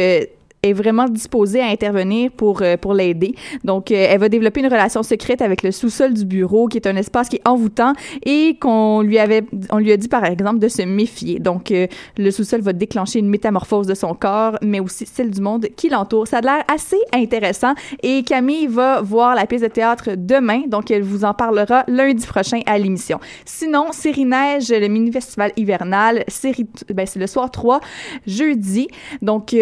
[0.63, 3.35] est vraiment disposée à intervenir pour euh, pour l'aider.
[3.65, 6.87] Donc euh, elle va développer une relation secrète avec le sous-sol du bureau qui est
[6.87, 7.93] un espace qui est envoûtant
[8.25, 11.39] et qu'on lui avait on lui a dit par exemple de se méfier.
[11.39, 11.87] Donc euh,
[12.17, 15.89] le sous-sol va déclencher une métamorphose de son corps mais aussi celle du monde qui
[15.89, 16.27] l'entoure.
[16.27, 20.91] Ça a l'air assez intéressant et Camille va voir la pièce de théâtre demain donc
[20.91, 23.21] elle vous en parlera lundi prochain à l'émission.
[23.45, 27.81] Sinon Série Neige le mini festival hivernal série ben c'est le soir 3
[28.27, 28.89] jeudi.
[29.23, 29.55] Donc,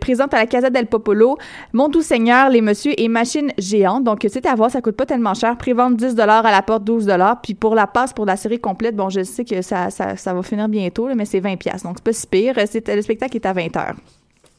[0.00, 1.38] présente à la Casa del Popolo,
[1.72, 4.04] Mon Doux Seigneur, Les Messieurs et Machines Géantes.
[4.04, 5.56] Donc, c'est à voir, ça coûte pas tellement cher.
[5.56, 7.10] Prévente 10 à la porte 12
[7.42, 9.88] Puis pour la passe pour la série complète, bon, je sais que ça,
[10.26, 11.54] va finir bientôt, mais c'est 20
[11.84, 12.54] Donc, c'est pas si pire.
[12.56, 13.94] Le spectacle est à 20 h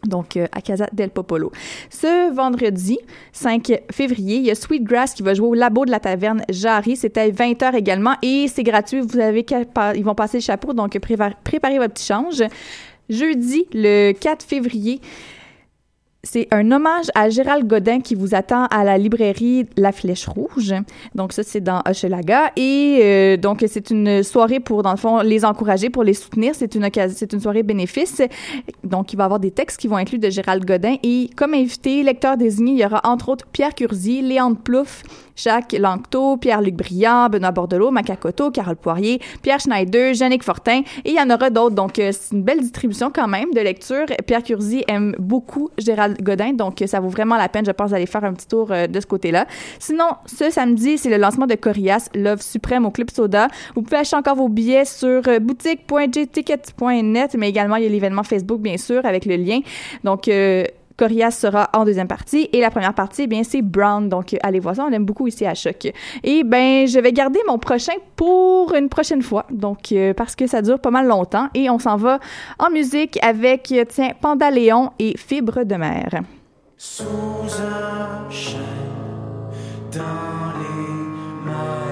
[0.07, 1.51] donc euh, à Casa del Popolo.
[1.89, 2.97] Ce vendredi
[3.34, 6.95] 5 février, il y a Sweetgrass qui va jouer au labo de la taverne Jarry.
[6.95, 9.01] C'est à 20h également et c'est gratuit.
[9.01, 9.45] Vous avez
[9.95, 12.43] ils vont passer le chapeau, donc préparez votre petit change.
[13.09, 14.99] Jeudi, le 4 février,
[16.26, 20.73] c'est un hommage à Gérald Godin qui vous attend à la librairie La Flèche Rouge.
[21.13, 22.51] Donc ça, c'est dans Hochelaga.
[22.55, 26.53] Et euh, donc, c'est une soirée pour, dans le fond, les encourager, pour les soutenir.
[26.55, 28.21] C'est une, c'est une soirée bénéfice.
[28.84, 30.95] Donc, il va y avoir des textes qui vont inclus de Gérald Godin.
[31.03, 35.03] Et comme invité, lecteur désigné, il y aura entre autres Pierre Curzi, Léandre Plouffe,
[35.36, 41.15] Jacques Lanctot, Pierre-Luc Briand, Benoît Bordelot, Macacoto, Carole Poirier, Pierre Schneider, Jannick Fortin, et il
[41.15, 41.75] y en aura d'autres.
[41.75, 44.05] Donc, euh, c'est une belle distribution quand même de lecture.
[44.25, 47.91] Pierre Curzi aime beaucoup Gérald Godin, donc euh, ça vaut vraiment la peine, je pense,
[47.91, 49.45] d'aller faire un petit tour euh, de ce côté-là.
[49.79, 53.47] Sinon, ce samedi, c'est le lancement de Corias, Love Suprême au Club Soda.
[53.75, 58.61] Vous pouvez acheter encore vos billets sur boutique.jticket.net, mais également, il y a l'événement Facebook,
[58.61, 59.59] bien sûr, avec le lien.
[60.03, 60.29] Donc,
[60.97, 64.07] Corias sera en deuxième partie et la première partie, eh bien, c'est Brown.
[64.07, 65.91] Donc, allez voir ça, on l'aime beaucoup ici à Choc.
[66.23, 69.45] Et ben, je vais garder mon prochain pour une prochaine fois.
[69.51, 72.19] Donc, euh, parce que ça dure pas mal longtemps et on s'en va
[72.59, 76.21] en musique avec, euh, tiens, Pandaléon et Fibre de mer.
[76.77, 78.59] Sous un chêne,
[79.91, 81.84] dans les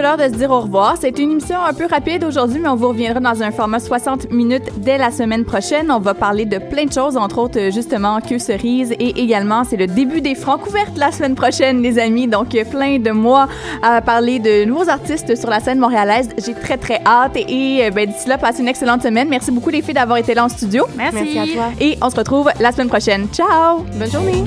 [0.00, 0.96] déjà l'heure de se dire au revoir.
[1.00, 4.30] C'est une émission un peu rapide aujourd'hui, mais on vous reviendra dans un format 60
[4.30, 5.90] minutes dès la semaine prochaine.
[5.90, 9.76] On va parler de plein de choses, entre autres justement que cerise et également c'est
[9.76, 12.28] le début des francs couvertes la semaine prochaine, les amis.
[12.28, 13.48] Donc plein de mois
[13.82, 16.28] à parler de nouveaux artistes sur la scène montréalaise.
[16.38, 19.28] J'ai très très hâte et euh, ben, d'ici là, passez une excellente semaine.
[19.28, 20.86] Merci beaucoup les filles d'avoir été là en studio.
[20.96, 21.16] Merci.
[21.34, 21.64] Merci à toi.
[21.80, 23.26] Et on se retrouve la semaine prochaine.
[23.32, 23.84] Ciao.
[23.98, 24.44] Bonne journée.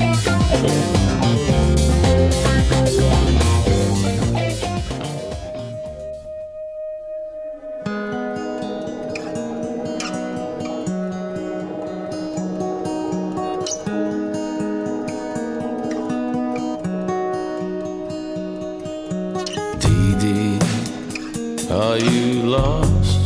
[21.93, 23.21] Are you lost?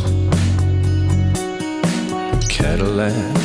[2.50, 3.38] Cadillac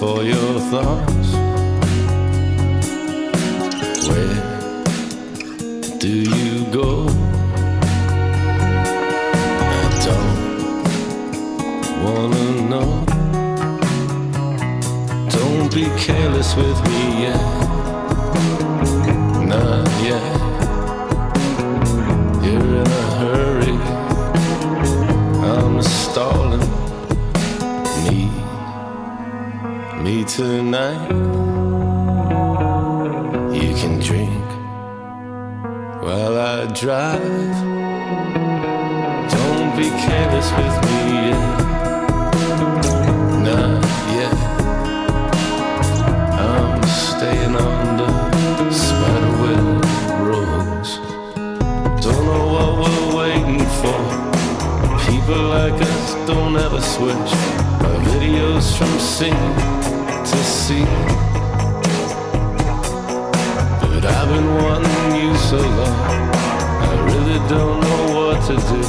[0.00, 1.30] for your thoughts.
[4.08, 4.40] Where
[5.98, 7.06] do you go?
[9.76, 10.38] I don't
[12.04, 12.90] wanna know.
[15.30, 17.44] Don't be careless with me yet.
[19.46, 20.37] Not yet.
[30.38, 31.10] Tonight.
[33.52, 34.46] You can drink
[36.00, 37.56] while I drive.
[39.34, 41.54] Don't be careless with me yet.
[43.46, 43.82] Not
[44.18, 44.38] yet.
[46.38, 49.84] I'm staying on the spiderweb
[50.28, 50.90] roads.
[52.04, 54.00] Don't know what we're waiting for.
[55.10, 57.32] People like us don't ever switch.
[57.82, 59.67] Our videos from scene
[60.68, 60.84] scene.
[63.80, 66.28] But I've been wanting you so long.
[66.88, 68.82] I really don't know what to do.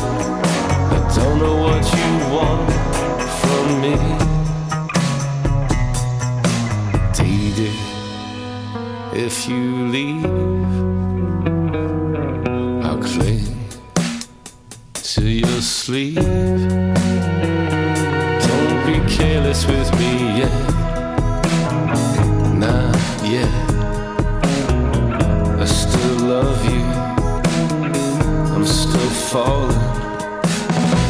[0.96, 2.70] I don't know what you want
[3.40, 3.96] from me.
[7.16, 7.72] Dee,
[9.26, 10.29] if you leave.
[26.72, 26.84] You.
[28.54, 29.84] I'm still falling.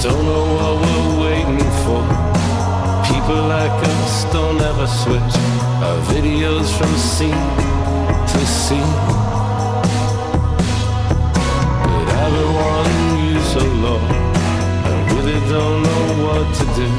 [0.01, 2.01] Don't know what we're waiting for.
[3.09, 5.35] People like us don't ever switch.
[5.85, 7.47] Our videos from scene
[8.31, 8.95] to scene.
[11.83, 14.07] But I've been wanting you so long.
[14.89, 16.89] I really don't know what to do.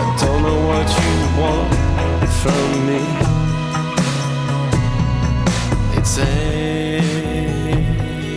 [0.00, 1.70] I don't know what you want
[2.42, 3.00] from me.
[5.96, 6.18] It's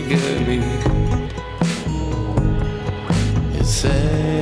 [0.08, 0.44] you say.
[0.44, 0.58] me.
[3.58, 4.35] It's sad.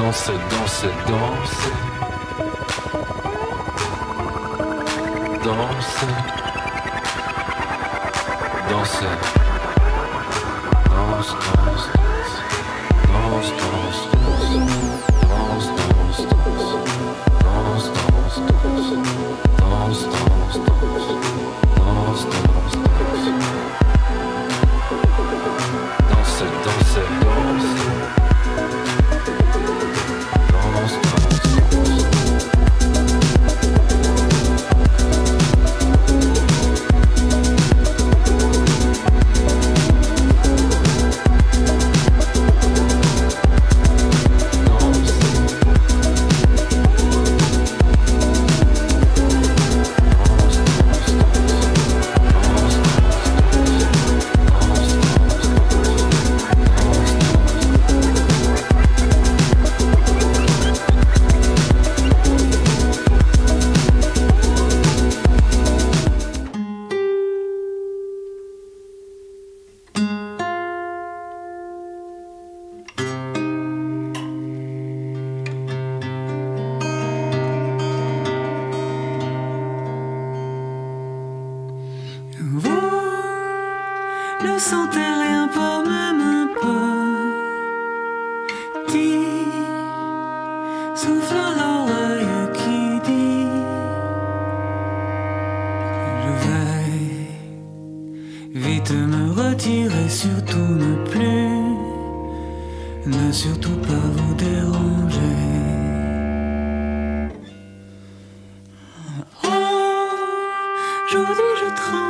[0.00, 1.68] danse, danse, danse.
[5.44, 6.06] Danse.
[8.68, 9.06] Danse.
[10.90, 12.42] Danse, danse, danse.
[13.12, 15.09] Danse, danse, danse.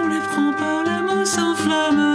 [0.03, 2.10] on les prend par les mots sans flamme.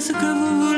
[0.00, 0.69] ce que vous voulez.